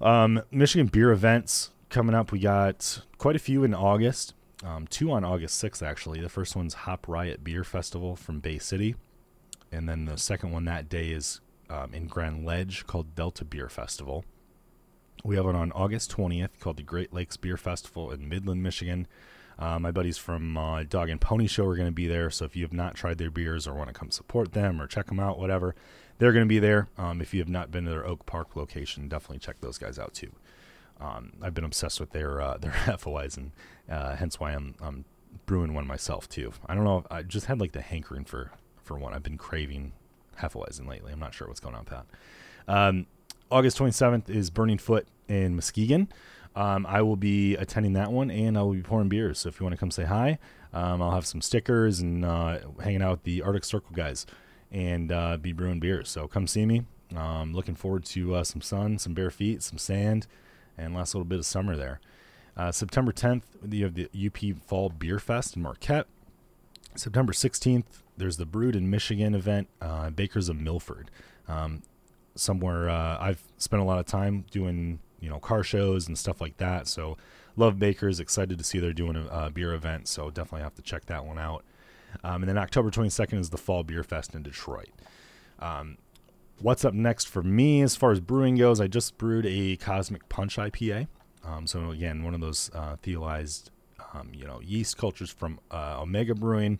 Um, 0.00 0.42
Michigan 0.50 0.86
beer 0.86 1.12
events 1.12 1.70
coming 1.92 2.14
up. 2.14 2.32
We 2.32 2.40
got 2.40 3.02
quite 3.18 3.36
a 3.36 3.38
few 3.38 3.62
in 3.62 3.74
August. 3.74 4.34
Um, 4.64 4.86
two 4.86 5.12
on 5.12 5.24
August 5.24 5.62
6th, 5.62 5.82
actually. 5.82 6.20
The 6.20 6.28
first 6.28 6.56
one's 6.56 6.74
Hop 6.74 7.06
Riot 7.06 7.44
Beer 7.44 7.62
Festival 7.62 8.16
from 8.16 8.40
Bay 8.40 8.58
City. 8.58 8.96
And 9.70 9.88
then 9.88 10.06
the 10.06 10.16
second 10.16 10.52
one 10.52 10.64
that 10.64 10.88
day 10.88 11.10
is 11.10 11.40
um, 11.68 11.92
in 11.92 12.06
Grand 12.06 12.44
Ledge 12.44 12.86
called 12.86 13.14
Delta 13.14 13.44
Beer 13.44 13.68
Festival. 13.68 14.24
We 15.22 15.36
have 15.36 15.44
one 15.44 15.54
on 15.54 15.70
August 15.72 16.10
20th 16.16 16.58
called 16.60 16.78
the 16.78 16.82
Great 16.82 17.12
Lakes 17.12 17.36
Beer 17.36 17.56
Festival 17.56 18.10
in 18.10 18.28
Midland, 18.28 18.62
Michigan. 18.62 19.06
Uh, 19.58 19.78
my 19.78 19.90
buddies 19.90 20.18
from 20.18 20.56
uh, 20.56 20.82
Dog 20.84 21.10
and 21.10 21.20
Pony 21.20 21.46
Show 21.46 21.66
are 21.66 21.76
going 21.76 21.86
to 21.86 21.92
be 21.92 22.08
there. 22.08 22.30
So 22.30 22.44
if 22.46 22.56
you 22.56 22.62
have 22.64 22.72
not 22.72 22.94
tried 22.94 23.18
their 23.18 23.30
beers 23.30 23.66
or 23.66 23.74
want 23.74 23.88
to 23.88 23.94
come 23.94 24.10
support 24.10 24.52
them 24.52 24.80
or 24.80 24.86
check 24.86 25.06
them 25.06 25.20
out, 25.20 25.38
whatever, 25.38 25.74
they're 26.18 26.32
going 26.32 26.44
to 26.44 26.48
be 26.48 26.58
there. 26.58 26.88
Um, 26.96 27.20
if 27.20 27.34
you 27.34 27.40
have 27.40 27.48
not 27.48 27.70
been 27.70 27.84
to 27.84 27.90
their 27.90 28.06
Oak 28.06 28.24
Park 28.24 28.56
location, 28.56 29.08
definitely 29.08 29.40
check 29.40 29.60
those 29.60 29.78
guys 29.78 29.98
out 29.98 30.14
too. 30.14 30.32
Um, 31.02 31.32
I've 31.42 31.54
been 31.54 31.64
obsessed 31.64 32.00
with 32.00 32.10
their 32.10 32.40
uh, 32.40 32.56
their 32.60 32.70
Hefeweizen, 32.70 33.50
uh, 33.90 34.16
hence 34.16 34.38
why 34.38 34.52
I'm, 34.52 34.74
I'm 34.80 35.04
brewing 35.46 35.74
one 35.74 35.86
myself 35.86 36.28
too. 36.28 36.52
I 36.66 36.74
don't 36.74 36.84
know. 36.84 37.04
I 37.10 37.22
just 37.22 37.46
had 37.46 37.60
like 37.60 37.72
the 37.72 37.82
hankering 37.82 38.24
for 38.24 38.52
for 38.82 38.98
one. 38.98 39.14
I've 39.14 39.22
been 39.22 39.38
craving 39.38 39.92
Hefeweizen 40.40 40.88
lately. 40.88 41.12
I'm 41.12 41.20
not 41.20 41.34
sure 41.34 41.48
what's 41.48 41.60
going 41.60 41.74
on 41.74 41.84
with 41.84 41.90
that. 41.90 42.06
Um, 42.68 43.06
August 43.50 43.78
27th 43.78 44.30
is 44.30 44.50
Burning 44.50 44.78
Foot 44.78 45.06
in 45.28 45.54
Muskegon. 45.54 46.08
Um, 46.54 46.86
I 46.86 47.02
will 47.02 47.16
be 47.16 47.56
attending 47.56 47.94
that 47.94 48.12
one, 48.12 48.30
and 48.30 48.58
I 48.58 48.62
will 48.62 48.74
be 48.74 48.82
pouring 48.82 49.08
beers. 49.08 49.40
So 49.40 49.48
if 49.48 49.58
you 49.58 49.64
want 49.64 49.74
to 49.74 49.78
come 49.78 49.90
say 49.90 50.04
hi, 50.04 50.38
um, 50.72 51.02
I'll 51.02 51.12
have 51.12 51.26
some 51.26 51.40
stickers 51.40 52.00
and 52.00 52.24
uh, 52.24 52.58
hanging 52.82 53.02
out 53.02 53.10
with 53.10 53.22
the 53.24 53.42
Arctic 53.42 53.64
Circle 53.64 53.90
guys 53.94 54.26
and 54.70 55.12
uh, 55.12 55.36
be 55.36 55.52
brewing 55.52 55.80
beers. 55.80 56.08
So 56.08 56.28
come 56.28 56.46
see 56.46 56.66
me. 56.66 56.84
Um, 57.14 57.52
looking 57.52 57.74
forward 57.74 58.04
to 58.06 58.36
uh, 58.36 58.44
some 58.44 58.62
sun, 58.62 58.98
some 58.98 59.12
bare 59.12 59.30
feet, 59.30 59.62
some 59.62 59.76
sand, 59.76 60.26
and 60.76 60.94
last 60.94 61.14
little 61.14 61.24
bit 61.24 61.38
of 61.38 61.46
summer 61.46 61.76
there. 61.76 62.00
Uh, 62.56 62.70
September 62.70 63.12
10th, 63.12 63.42
you 63.70 63.84
have 63.84 63.94
the 63.94 64.08
UP 64.14 64.58
Fall 64.66 64.90
Beer 64.90 65.18
Fest 65.18 65.56
in 65.56 65.62
Marquette. 65.62 66.06
September 66.94 67.32
16th, 67.32 68.02
there's 68.16 68.36
the 68.36 68.44
Brewed 68.44 68.76
in 68.76 68.90
Michigan 68.90 69.34
event, 69.34 69.68
uh, 69.80 70.10
Bakers 70.10 70.48
of 70.48 70.56
Milford. 70.56 71.10
Um, 71.48 71.82
somewhere 72.34 72.88
uh, 72.88 73.18
I've 73.18 73.42
spent 73.56 73.82
a 73.82 73.84
lot 73.84 73.98
of 73.98 74.06
time 74.06 74.44
doing, 74.50 75.00
you 75.20 75.30
know, 75.30 75.38
car 75.38 75.62
shows 75.62 76.06
and 76.06 76.18
stuff 76.18 76.40
like 76.40 76.58
that. 76.58 76.86
So 76.86 77.16
love 77.56 77.78
Bakers. 77.78 78.20
Excited 78.20 78.58
to 78.58 78.64
see 78.64 78.78
they're 78.78 78.92
doing 78.92 79.16
a, 79.16 79.26
a 79.26 79.50
beer 79.50 79.72
event. 79.72 80.08
So 80.08 80.30
definitely 80.30 80.62
have 80.62 80.74
to 80.74 80.82
check 80.82 81.06
that 81.06 81.24
one 81.24 81.38
out. 81.38 81.64
Um, 82.22 82.42
and 82.42 82.48
then 82.48 82.58
October 82.58 82.90
22nd 82.90 83.38
is 83.38 83.50
the 83.50 83.56
Fall 83.56 83.82
Beer 83.82 84.02
Fest 84.04 84.34
in 84.34 84.42
Detroit. 84.42 84.90
Um, 85.58 85.96
what's 86.62 86.84
up 86.84 86.94
next 86.94 87.28
for 87.28 87.42
me 87.42 87.82
as 87.82 87.96
far 87.96 88.12
as 88.12 88.20
brewing 88.20 88.56
goes? 88.56 88.80
I 88.80 88.86
just 88.86 89.18
brewed 89.18 89.46
a 89.46 89.76
Cosmic 89.76 90.28
Punch 90.28 90.56
IPA. 90.56 91.08
Um, 91.44 91.66
so 91.66 91.90
again, 91.90 92.22
one 92.22 92.34
of 92.34 92.40
those 92.40 92.70
uh, 92.72 92.96
thiolized, 93.02 93.70
um, 94.14 94.30
you 94.32 94.46
know, 94.46 94.60
yeast 94.62 94.96
cultures 94.96 95.30
from 95.30 95.58
uh, 95.70 96.00
Omega 96.00 96.34
Brewing. 96.34 96.78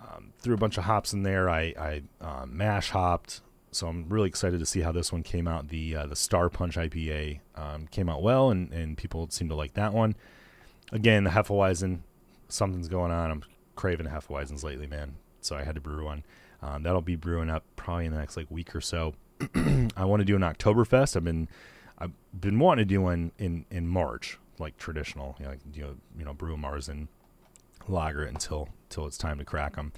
Um, 0.00 0.32
threw 0.38 0.54
a 0.54 0.58
bunch 0.58 0.78
of 0.78 0.84
hops 0.84 1.12
in 1.12 1.24
there. 1.24 1.50
I, 1.50 1.74
I 1.78 2.02
uh, 2.20 2.46
mash 2.46 2.90
hopped, 2.90 3.40
so 3.72 3.88
I'm 3.88 4.08
really 4.08 4.28
excited 4.28 4.60
to 4.60 4.66
see 4.66 4.82
how 4.82 4.92
this 4.92 5.12
one 5.12 5.24
came 5.24 5.48
out. 5.48 5.68
The 5.68 5.96
uh, 5.96 6.06
the 6.06 6.14
Star 6.14 6.48
Punch 6.48 6.76
IPA 6.76 7.40
um, 7.56 7.88
came 7.88 8.08
out 8.08 8.22
well, 8.22 8.50
and, 8.50 8.72
and 8.72 8.96
people 8.96 9.26
seem 9.30 9.48
to 9.48 9.56
like 9.56 9.74
that 9.74 9.92
one. 9.92 10.14
Again, 10.92 11.24
the 11.24 11.30
Hefeweizen, 11.30 12.00
something's 12.48 12.88
going 12.88 13.10
on. 13.10 13.30
I'm 13.32 13.42
craving 13.74 14.06
Hefeweizens 14.06 14.62
lately, 14.62 14.86
man. 14.86 15.16
So 15.40 15.56
I 15.56 15.64
had 15.64 15.74
to 15.74 15.80
brew 15.80 16.04
one. 16.04 16.22
Um, 16.66 16.82
that'll 16.82 17.00
be 17.00 17.16
brewing 17.16 17.48
up 17.48 17.64
probably 17.76 18.06
in 18.06 18.12
the 18.12 18.18
next 18.18 18.36
like 18.36 18.50
week 18.50 18.74
or 18.74 18.80
so. 18.80 19.14
I 19.96 20.04
want 20.04 20.20
to 20.20 20.24
do 20.24 20.34
an 20.34 20.42
Oktoberfest. 20.42 21.16
I've 21.16 21.24
been 21.24 21.48
I've 21.98 22.12
been 22.38 22.58
wanting 22.58 22.84
to 22.84 22.88
do 22.88 23.00
one 23.00 23.32
in 23.38 23.64
in 23.70 23.86
March, 23.86 24.38
like 24.58 24.76
traditional, 24.76 25.36
you 25.38 25.44
know, 25.44 25.50
like, 25.52 25.60
you 25.72 25.82
know, 25.82 25.94
you 26.18 26.24
know 26.24 26.34
brew 26.34 26.54
a 26.54 26.56
Marzen 26.56 27.08
lager 27.88 28.24
it 28.24 28.28
until 28.28 28.68
until 28.88 29.06
it's 29.06 29.18
time 29.18 29.38
to 29.38 29.44
crack 29.44 29.76
them. 29.76 29.92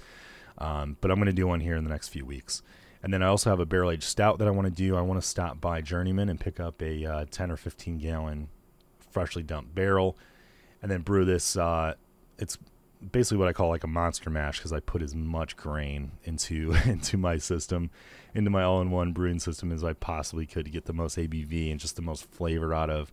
Um, 0.59 0.97
but 1.01 1.09
I'm 1.09 1.17
going 1.17 1.27
to 1.27 1.33
do 1.33 1.47
one 1.47 1.61
here 1.61 1.75
in 1.75 1.83
the 1.83 1.89
next 1.89 2.09
few 2.09 2.25
weeks. 2.25 2.61
And 3.01 3.13
then 3.13 3.23
I 3.23 3.27
also 3.27 3.49
have 3.49 3.61
a 3.61 3.65
barrel 3.65 3.91
aged 3.91 4.03
stout 4.03 4.39
that 4.39 4.47
I 4.47 4.51
want 4.51 4.65
to 4.65 4.73
do. 4.73 4.97
I 4.97 5.01
want 5.01 5.21
to 5.21 5.27
stop 5.27 5.61
by 5.61 5.79
Journeyman 5.81 6.27
and 6.27 6.37
pick 6.37 6.59
up 6.59 6.81
a 6.81 7.05
uh, 7.05 7.25
10 7.31 7.49
or 7.49 7.55
15 7.55 7.97
gallon 7.97 8.49
freshly 9.11 9.41
dumped 9.41 9.73
barrel, 9.73 10.17
and 10.81 10.91
then 10.91 11.01
brew 11.01 11.25
this. 11.25 11.57
Uh, 11.57 11.95
it's 12.37 12.57
basically 13.11 13.37
what 13.37 13.47
I 13.47 13.53
call 13.53 13.69
like 13.69 13.83
a 13.83 13.87
monster 13.87 14.29
mash 14.29 14.57
because 14.57 14.73
I 14.73 14.79
put 14.79 15.01
as 15.01 15.15
much 15.15 15.55
grain 15.55 16.11
into 16.23 16.75
into 16.85 17.17
my 17.17 17.37
system, 17.37 17.89
into 18.33 18.49
my 18.49 18.63
all-in-one 18.63 19.13
brewing 19.13 19.39
system 19.39 19.71
as 19.71 19.83
I 19.83 19.93
possibly 19.93 20.45
could 20.45 20.65
to 20.65 20.71
get 20.71 20.85
the 20.85 20.93
most 20.93 21.17
ABV 21.17 21.71
and 21.71 21.79
just 21.79 21.95
the 21.95 22.01
most 22.01 22.29
flavor 22.31 22.73
out 22.73 22.89
of. 22.89 23.11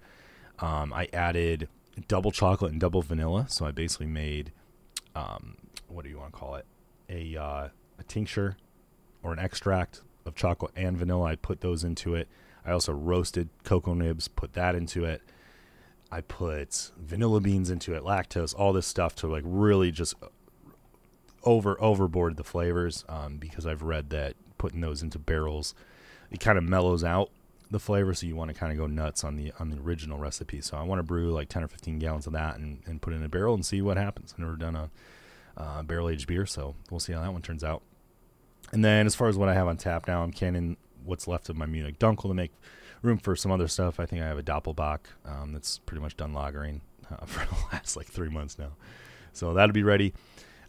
Um, 0.59 0.93
I 0.93 1.09
added 1.13 1.69
double 2.09 2.31
chocolate 2.31 2.73
and 2.73 2.81
double 2.81 3.03
vanilla, 3.03 3.47
so 3.49 3.67
I 3.67 3.71
basically 3.71 4.07
made 4.07 4.53
um, 5.15 5.57
what 5.89 6.05
do 6.05 6.11
you 6.11 6.19
want 6.19 6.33
to 6.33 6.39
call 6.39 6.55
it? 6.57 6.67
A 7.09 7.37
uh, 7.37 7.69
a 7.99 8.03
tincture 8.07 8.57
or 9.23 9.33
an 9.33 9.39
extract 9.39 10.03
of 10.25 10.35
chocolate 10.35 10.73
and 10.77 10.97
vanilla. 10.97 11.25
I 11.25 11.37
put 11.37 11.61
those 11.61 11.85
into 11.85 12.15
it. 12.15 12.29
I 12.65 12.73
also 12.73 12.93
roasted 12.93 13.49
cocoa 13.65 13.95
nibs, 13.95 14.29
put 14.29 14.55
that 14.55 14.75
into 14.75 15.05
it. 15.05 15.23
I 16.11 16.21
put 16.21 16.93
vanilla 16.97 17.41
beans 17.41 17.71
into 17.71 17.95
it, 17.95 18.03
lactose, 18.03 18.55
all 18.57 18.73
this 18.73 18.87
stuff 18.87 19.15
to 19.17 19.27
like 19.27 19.43
really 19.45 19.91
just 19.91 20.15
over 21.43 21.81
overboard 21.81 22.37
the 22.37 22.45
flavors 22.45 23.05
um, 23.09 23.37
because 23.39 23.67
I've 23.67 23.83
read 23.83 24.11
that 24.11 24.35
putting 24.59 24.81
those 24.81 25.03
into 25.03 25.19
barrels 25.19 25.75
it 26.31 26.41
kind 26.41 26.59
of 26.59 26.65
mellows 26.65 27.05
out 27.05 27.31
the 27.71 27.79
flavor 27.81 28.15
so 28.15 28.27
you 28.27 28.37
want 28.37 28.49
to 28.49 28.55
kind 28.55 28.73
of 28.73 28.79
go 28.79 28.87
nuts 28.87 29.25
on 29.25 29.37
the 29.37 29.53
on 29.59 29.71
the 29.71 29.79
original 29.79 30.19
recipe. 30.19 30.61
So 30.61 30.77
i 30.77 30.83
want 30.83 30.99
to 31.01 31.03
brew 31.03 31.33
like 31.33 31.49
10 31.49 31.65
or 31.65 31.69
15 31.69 31.99
gallons 31.99 32.27
of 32.27 32.33
that 32.33 32.57
and, 32.57 32.81
and 32.87 33.03
put 33.03 33.13
it 33.13 33.17
in 33.17 33.25
a 33.25 33.29
barrel 33.29 33.55
and 33.55 33.65
see 33.65 33.83
what 33.83 33.97
happens. 33.97 34.33
I've 34.33 34.41
never 34.41 34.57
done 34.57 34.77
a 34.77 34.91
uh, 35.57 35.83
barrel 35.83 36.09
aged 36.09 36.27
beer 36.27 36.47
so 36.47 36.75
we'll 36.91 37.01
see 37.01 37.13
how 37.13 37.23
that 37.23 37.33
one 37.33 37.43
turns 37.43 37.65
out. 37.65 37.83
And 38.73 38.85
then 38.85 39.07
as 39.07 39.15
far 39.15 39.29
as 39.29 39.37
what 39.37 39.49
i 39.49 39.55
have 39.55 39.69
on 39.69 39.77
tap 39.77 40.09
now 40.09 40.23
i'm 40.23 40.33
canning 40.33 40.77
what's 41.05 41.29
left 41.29 41.49
of 41.49 41.57
my 41.57 41.67
munich 41.67 42.01
dunkel 42.01 42.23
to 42.23 42.35
make 42.35 42.51
room 43.03 43.19
for 43.19 43.37
some 43.37 43.53
other 43.53 43.69
stuff 43.69 44.01
i 44.01 44.07
think 44.07 44.23
i 44.23 44.27
have 44.27 44.39
a 44.39 44.43
doppelbock 44.43 45.01
um, 45.25 45.53
that's 45.53 45.79
pretty 45.81 46.01
much 46.01 46.17
done 46.17 46.33
lagering 46.33 46.81
uh, 47.11 47.25
for 47.27 47.47
the 47.47 47.57
last 47.73 47.97
like 47.97 48.07
three 48.07 48.29
months 48.29 48.59
now 48.59 48.73
so 49.33 49.53
that'll 49.53 49.73
be 49.73 49.83
ready 49.83 50.13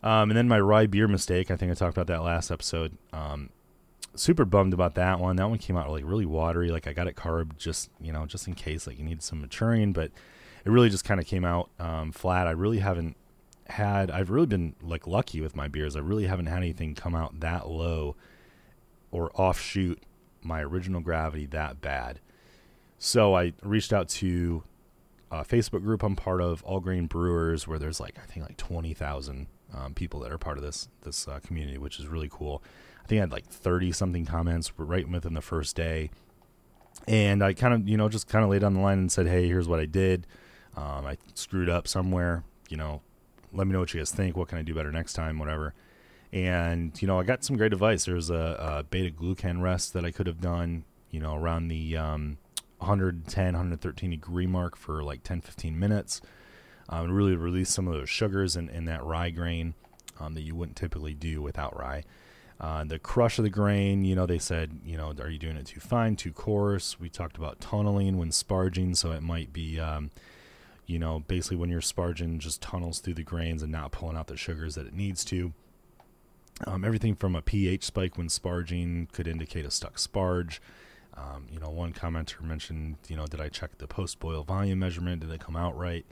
um, 0.04 0.30
and 0.30 0.38
then 0.38 0.48
my 0.48 0.60
rye 0.60 0.86
beer 0.88 1.08
mistake, 1.08 1.50
I 1.52 1.56
think 1.56 1.72
I 1.72 1.76
talked 1.76 1.98
about 1.98 2.08
that 2.08 2.24
last 2.24 2.52
episode. 2.52 2.98
Um, 3.12 3.50
super 4.16 4.46
bummed 4.46 4.74
about 4.74 4.96
that 4.96 5.20
one. 5.20 5.36
That 5.36 5.50
one 5.50 5.58
came 5.58 5.78
out 5.78 5.90
like 5.90 6.04
really 6.06 6.26
watery. 6.26 6.70
Like 6.70 6.88
I 6.88 6.94
got 6.94 7.08
it 7.08 7.16
carb 7.16 7.58
just 7.58 7.90
you 8.00 8.12
know 8.12 8.26
just 8.26 8.48
in 8.48 8.54
case 8.54 8.88
like 8.88 8.98
you 8.98 9.06
needed 9.06 9.24
some 9.24 9.42
maturing, 9.42 9.94
but 9.94 10.12
it 10.66 10.70
really 10.70 10.90
just 10.90 11.06
kind 11.06 11.20
of 11.20 11.26
came 11.26 11.46
out 11.46 11.70
um, 11.80 12.12
flat. 12.12 12.48
I 12.48 12.52
really 12.52 12.80
haven't 12.80 13.16
had. 13.68 14.12
I've 14.12 14.30
really 14.30 14.48
been 14.48 14.76
like 14.82 15.08
lucky 15.08 15.42
with 15.42 15.56
my 15.56 15.68
beers. 15.68 15.96
I 15.96 16.00
really 16.00 16.28
haven't 16.28 16.48
had 16.48 16.58
anything 16.58 16.94
come 16.96 17.16
out 17.16 17.40
that 17.40 17.68
low 17.68 18.16
or 19.12 19.32
offshoot 19.34 20.04
my 20.42 20.62
original 20.62 21.02
gravity 21.02 21.46
that 21.48 21.82
bad. 21.82 22.20
So 22.98 23.36
I 23.36 23.54
reached 23.64 23.94
out 23.94 24.10
to 24.10 24.64
a 25.32 25.44
Facebook 25.44 25.84
group 25.84 26.04
I'm 26.04 26.16
part 26.16 26.42
of, 26.42 26.64
All 26.64 26.80
Grain 26.80 27.06
Brewers, 27.06 27.68
where 27.68 27.80
there's 27.80 28.00
like 28.00 28.18
I 28.22 28.26
think 28.26 28.46
like 28.46 28.58
twenty 28.58 28.94
thousand 28.94 29.48
um, 29.74 29.94
people 29.94 30.20
that 30.22 30.32
are 30.32 30.38
part 30.38 30.58
of 30.58 30.64
this 30.64 30.88
this 31.02 31.28
uh, 31.28 31.40
community, 31.46 31.78
which 31.78 32.00
is 32.00 32.08
really 32.08 32.30
cool. 32.32 32.64
I 33.04 33.08
think 33.08 33.20
I 33.20 33.22
had 33.22 33.32
like 33.32 33.46
thirty 33.46 33.92
something 33.92 34.26
comments 34.26 34.72
right 34.78 35.08
within 35.08 35.34
the 35.34 35.42
first 35.42 35.76
day, 35.76 36.10
and 37.08 37.44
I 37.44 37.54
kind 37.54 37.74
of 37.74 37.88
you 37.88 37.98
know 37.98 38.10
just 38.10 38.28
kind 38.28 38.44
of 38.44 38.50
laid 38.50 38.64
on 38.64 38.74
the 38.74 38.80
line 38.80 39.00
and 39.00 39.12
said, 39.12 39.28
hey, 39.28 39.48
here's 39.48 39.68
what 39.68 39.80
I 39.80 39.86
did. 39.86 40.26
Um, 40.76 41.06
I 41.06 41.18
screwed 41.34 41.70
up 41.70 41.88
somewhere. 41.88 42.44
You 42.70 42.78
know, 42.78 43.02
let 43.54 43.68
me 43.68 43.74
know 43.74 43.80
what 43.80 43.94
you 43.94 44.00
guys 44.00 44.12
think. 44.12 44.36
What 44.38 44.48
can 44.48 44.58
I 44.58 44.62
do 44.62 44.74
better 44.74 44.92
next 44.92 45.14
time? 45.14 45.40
Whatever. 45.40 45.74
And 46.34 47.00
you 47.02 47.08
know, 47.08 47.20
I 47.20 47.24
got 47.24 47.44
some 47.44 47.58
great 47.58 47.74
advice. 47.74 48.06
There's 48.06 48.30
a, 48.30 48.80
a 48.80 48.84
beta 48.84 49.14
glucan 49.14 49.62
rest 49.62 49.94
that 49.94 50.06
I 50.06 50.12
could 50.12 50.28
have 50.28 50.42
done. 50.42 50.84
You 51.10 51.22
know, 51.22 51.36
around 51.36 51.70
the 51.70 51.96
um, 51.96 52.38
110, 52.80 53.46
113 53.46 54.10
degree 54.10 54.48
mark 54.48 54.76
for 54.76 55.04
like 55.04 55.24
10, 55.24 55.42
15 55.42 55.80
minutes 55.80 56.22
um, 56.90 57.12
really 57.12 57.36
release 57.36 57.70
some 57.70 57.88
of 57.88 57.94
those 57.94 58.10
sugars 58.10 58.56
in, 58.56 58.70
in 58.70 58.86
that 58.86 59.04
rye 59.04 59.30
grain 59.30 59.74
um, 60.20 60.34
that 60.34 60.42
you 60.42 60.56
wouldn't 60.56 60.78
typically 60.78 61.14
do 61.14 61.42
without 61.42 61.78
rye. 61.78 62.04
Uh, 62.60 62.84
the 62.84 62.98
crush 62.98 63.38
of 63.38 63.44
the 63.44 63.50
grain, 63.50 64.04
you 64.04 64.16
know, 64.16 64.26
they 64.26 64.40
said, 64.40 64.80
you 64.84 64.98
know, 64.98 65.14
are 65.20 65.30
you 65.30 65.38
doing 65.38 65.58
it 65.58 65.68
too 65.68 65.80
fine, 65.80 66.16
too 66.16 66.32
coarse? 66.32 67.00
We 67.00 67.08
talked 67.08 67.38
about 67.38 67.60
tunneling 67.60 68.18
when 68.18 68.30
sparging, 68.30 68.98
so 68.98 69.12
it 69.12 69.22
might 69.22 69.54
be, 69.54 69.80
um, 69.80 70.10
you 70.88 70.98
know, 70.98 71.20
basically 71.20 71.58
when 71.58 71.70
you're 71.70 71.82
sparging, 71.82 72.40
just 72.40 72.62
tunnels 72.62 73.00
through 73.00 73.14
the 73.14 73.24
grains 73.24 73.62
and 73.62 73.72
not 73.72 73.92
pulling 73.92 74.18
out 74.18 74.28
the 74.28 74.38
sugars 74.38 74.74
that 74.74 74.88
it 74.88 74.94
needs 74.94 75.24
to. 75.26 75.54
Um, 76.66 76.84
everything 76.84 77.16
from 77.16 77.36
a 77.36 77.42
pH 77.42 77.84
spike 77.84 78.18
when 78.18 78.28
sparging 78.28 79.12
could 79.12 79.28
indicate 79.28 79.66
a 79.66 79.72
stuck 79.72 79.98
sparge. 79.98 80.60
Um, 81.16 81.48
you 81.52 81.60
know, 81.60 81.70
one 81.70 81.94
commenter 81.94 82.42
mentioned, 82.42 82.98
you 83.08 83.16
know, 83.16 83.26
did 83.26 83.42
I 83.42 83.50
check 83.50 83.78
the 83.78 83.88
post 83.88 84.20
boil 84.20 84.44
volume 84.44 84.80
measurement? 84.80 85.22
Did 85.22 85.32
it 85.32 85.40
come 85.40 85.56
out 85.56 85.78
right? 85.78 86.06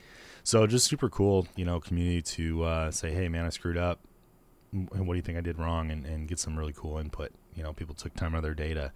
So 0.43 0.65
just 0.67 0.87
super 0.87 1.09
cool, 1.09 1.47
you 1.55 1.65
know, 1.65 1.79
community 1.79 2.21
to 2.21 2.63
uh, 2.63 2.91
say, 2.91 3.11
hey, 3.11 3.27
man, 3.27 3.45
I 3.45 3.49
screwed 3.49 3.77
up. 3.77 3.99
What 4.71 5.05
do 5.07 5.15
you 5.15 5.21
think 5.21 5.37
I 5.37 5.41
did 5.41 5.57
wrong? 5.57 5.89
And, 5.89 6.05
and 6.05 6.27
get 6.27 6.39
some 6.39 6.57
really 6.57 6.73
cool 6.73 6.97
input. 6.97 7.31
You 7.55 7.63
know, 7.63 7.71
people 7.73 7.95
took 7.95 8.13
time 8.15 8.33
out 8.33 8.39
of 8.39 8.43
their 8.43 8.53
day 8.53 8.73
to, 8.73 8.91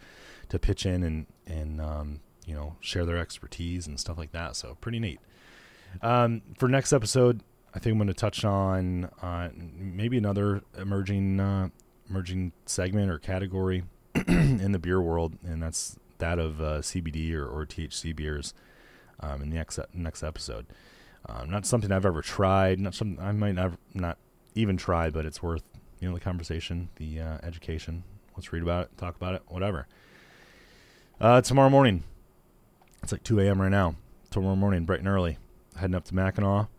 to 0.50 0.60
pitch 0.60 0.86
in 0.86 1.04
and, 1.04 1.26
and 1.48 1.80
um, 1.80 2.20
you 2.46 2.54
know, 2.54 2.76
share 2.80 3.06
their 3.06 3.18
expertise 3.18 3.88
and 3.88 4.00
stuff 4.00 4.18
like 4.18 4.32
that. 4.32 4.56
So 4.56 4.78
pretty 4.82 5.00
neat. 5.00 5.20
Um, 6.02 6.42
for 6.58 6.68
next 6.68 6.92
episode, 6.92 7.42
I 7.74 7.80
think 7.80 7.94
I'm 7.94 7.98
going 7.98 8.08
to 8.08 8.14
touch 8.14 8.44
on 8.44 9.06
uh, 9.22 9.50
maybe 9.54 10.18
another 10.18 10.62
emerging 10.78 11.40
uh, 11.40 11.70
emerging 12.10 12.52
segment 12.66 13.12
or 13.12 13.20
category 13.20 13.84
in 14.28 14.72
the 14.72 14.80
beer 14.80 15.00
world, 15.00 15.38
and 15.44 15.62
that's 15.62 15.98
that 16.18 16.40
of 16.40 16.60
uh, 16.62 16.80
CBD 16.80 17.34
or, 17.34 17.48
or 17.48 17.66
THC 17.66 18.16
beers 18.16 18.54
um, 19.20 19.42
in 19.42 19.50
the 19.50 19.56
next 19.56 19.80
next 19.94 20.24
episode. 20.24 20.66
Um, 21.28 21.50
not 21.50 21.66
something 21.66 21.92
I've 21.92 22.06
ever 22.06 22.22
tried. 22.22 22.80
Not 22.80 22.96
something 22.96 23.24
I 23.24 23.32
might 23.34 23.56
never 23.56 23.78
not 23.94 24.18
even 24.56 24.78
try, 24.78 25.10
but 25.10 25.26
it's 25.26 25.44
worth 25.44 25.64
you 26.00 26.08
know 26.10 26.16
the 26.16 26.22
conversation, 26.22 26.90
the 26.96 27.20
uh, 27.20 27.38
education. 27.44 28.04
Let's 28.36 28.52
read 28.52 28.64
about 28.64 28.86
it, 28.86 28.98
talk 28.98 29.16
about 29.16 29.36
it, 29.36 29.44
whatever. 29.48 29.88
Uh, 31.22 31.42
tomorrow 31.42 31.70
morning, 31.70 32.04
it's 33.04 33.12
like 33.12 33.24
2 33.24 33.42
a.m. 33.42 33.62
right 33.62 33.70
now. 33.70 33.96
Tomorrow 34.32 34.56
morning, 34.56 34.86
bright 34.86 35.00
and 35.00 35.08
early, 35.10 35.38
heading 35.76 35.96
up 35.96 36.06
to 36.06 36.16
Mackinac 36.16 36.70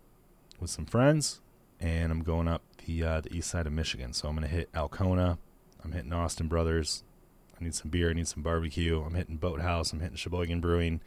with 0.61 0.70
some 0.70 0.87
friends, 0.87 1.40
and 1.79 2.12
I'm 2.12 2.23
going 2.23 2.49
up 2.49 2.62
the 2.87 3.03
uh, 3.05 3.20
the 3.20 3.35
east 3.35 3.51
side 3.51 3.66
of 3.66 3.73
Michigan. 3.73 4.12
So 4.12 4.29
I'm 4.29 4.35
gonna 4.35 4.49
hit 4.49 4.70
Alcona. 4.73 5.38
I'm 5.85 5.92
hitting 5.92 6.12
Austin 6.12 6.49
Brothers. 6.49 7.05
I 7.59 7.64
need 7.64 7.75
some 7.75 7.90
beer. 7.90 8.11
I 8.11 8.12
need 8.14 8.29
some 8.29 8.42
barbecue. 8.42 9.03
I'm 9.03 9.14
hitting 9.14 9.37
Boathouse. 9.37 9.92
I'm 9.92 10.01
hitting 10.01 10.16
Cheboygan 10.16 10.61
Brewing. 10.61 11.01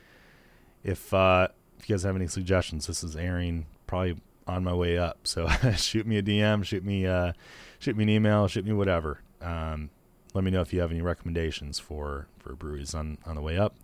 If 0.84 1.14
uh, 1.14 1.48
if 1.80 1.90
you 1.90 1.96
guys 1.96 2.04
have 2.04 2.16
any 2.16 2.28
suggestions, 2.28 2.88
this 2.88 3.04
is 3.04 3.16
airing 3.16 3.66
probably 3.88 4.18
on 4.48 4.64
my 4.64 4.74
way 4.74 4.98
up. 4.98 5.28
So 5.28 5.48
shoot 5.76 6.06
me 6.06 6.18
a 6.18 6.24
DM, 6.24 6.64
shoot 6.64 6.84
me 6.84 7.06
uh, 7.06 7.34
shoot 7.80 7.96
me 7.96 8.04
an 8.04 8.10
email, 8.10 8.48
shoot 8.48 8.66
me 8.66 8.74
whatever. 8.74 9.22
Um, 9.42 9.90
let 10.34 10.44
me 10.44 10.52
know 10.52 10.62
if 10.62 10.74
you 10.74 10.82
have 10.82 10.92
any 10.92 11.02
recommendations 11.02 11.80
for 11.80 12.28
for 12.40 12.56
breweries 12.56 12.94
on 12.94 13.18
on 13.26 13.36
the 13.36 13.42
way 13.42 13.58
up 13.58 13.76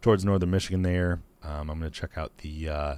towards 0.00 0.24
northern 0.24 0.50
Michigan. 0.50 0.82
There, 0.82 1.20
um, 1.42 1.70
I'm 1.70 1.78
going 1.80 1.90
to 1.90 2.00
check 2.00 2.16
out 2.16 2.38
the 2.38 2.68
uh, 2.68 2.94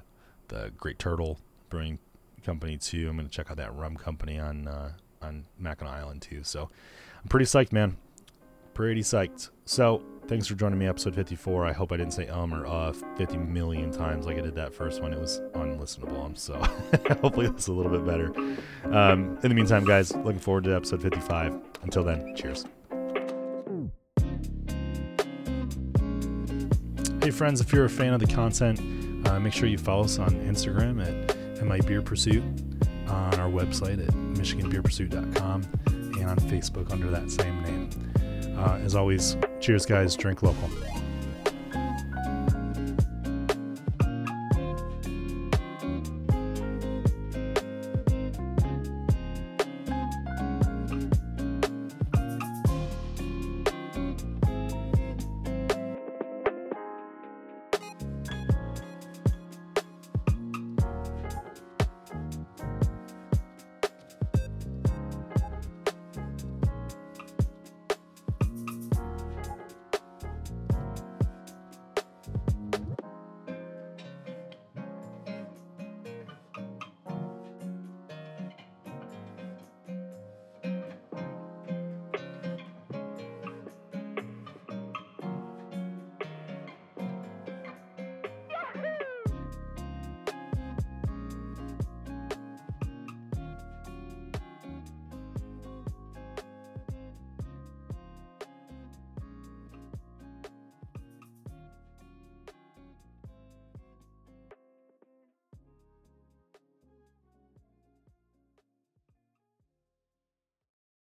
the 0.49 0.73
Great 0.77 0.99
Turtle 0.99 1.39
Brewing 1.69 1.99
Company 2.45 2.79
too. 2.79 3.09
I'm 3.09 3.19
to 3.19 3.29
check 3.29 3.51
out 3.51 3.57
that 3.59 3.75
rum 3.75 3.97
company 3.97 4.39
on 4.39 4.69
uh, 4.69 4.93
on 5.23 5.45
Mackinac 5.59 5.93
Island 5.93 6.23
too. 6.23 6.43
So 6.43 6.69
I'm 7.23 7.29
pretty 7.29 7.47
psyched, 7.47 7.73
man. 7.73 7.97
Pretty 8.75 9.03
psyched. 9.03 9.51
So 9.65 10.03
Thanks 10.29 10.47
for 10.47 10.57
joining 10.57 10.79
me, 10.79 10.87
episode 10.87 11.15
54. 11.15 11.65
I 11.65 11.73
hope 11.73 11.91
I 11.91 11.97
didn't 11.97 12.13
say 12.13 12.29
um 12.29 12.53
or 12.53 12.67
uh 12.67 12.93
50 12.93 13.39
million 13.39 13.91
times 13.91 14.27
like 14.27 14.37
I 14.37 14.43
did 14.43 14.55
that 14.57 14.75
first 14.75 15.01
one. 15.01 15.15
It 15.15 15.19
was 15.19 15.41
unlistenable. 15.55 16.37
So 16.37 16.55
hopefully 17.23 17.47
it's 17.47 17.69
a 17.69 17.73
little 17.73 17.91
bit 17.91 18.05
better. 18.05 18.27
Um, 18.95 19.39
in 19.43 19.49
the 19.49 19.55
meantime, 19.55 19.87
guys, 19.87 20.15
looking 20.17 20.39
forward 20.39 20.65
to 20.65 20.77
episode 20.77 21.01
55. 21.01 21.59
Until 21.83 22.05
then, 22.05 22.37
cheers. 22.37 22.67
Hey, 27.23 27.31
friends, 27.31 27.63
if 27.63 27.73
you're 27.73 27.87
a 27.87 27.89
fan 27.89 28.13
of 28.13 28.21
the 28.21 28.27
content, 28.27 29.27
uh, 29.27 29.41
make 29.41 29.55
sure 29.55 29.67
you 29.67 29.79
follow 29.79 30.05
us 30.05 30.19
on 30.19 30.33
Instagram 30.33 31.03
at 31.03 31.28
MI 31.63 31.81
Beer 31.81 32.03
Pursuit, 32.03 32.43
on 33.09 33.35
our 33.35 33.49
website 33.51 34.07
at 34.07 34.15
MichiganBeerPursuit.com, 34.15 35.63
and 35.87 36.25
on 36.25 36.37
Facebook 36.39 36.91
under 36.91 37.11
that 37.11 37.31
same 37.31 37.63
name. 37.63 37.91
Uh, 38.59 38.79
as 38.85 38.95
always, 38.95 39.37
cheers, 39.61 39.87
guys. 39.87 40.17
Drink 40.17 40.43
local. 40.43 40.69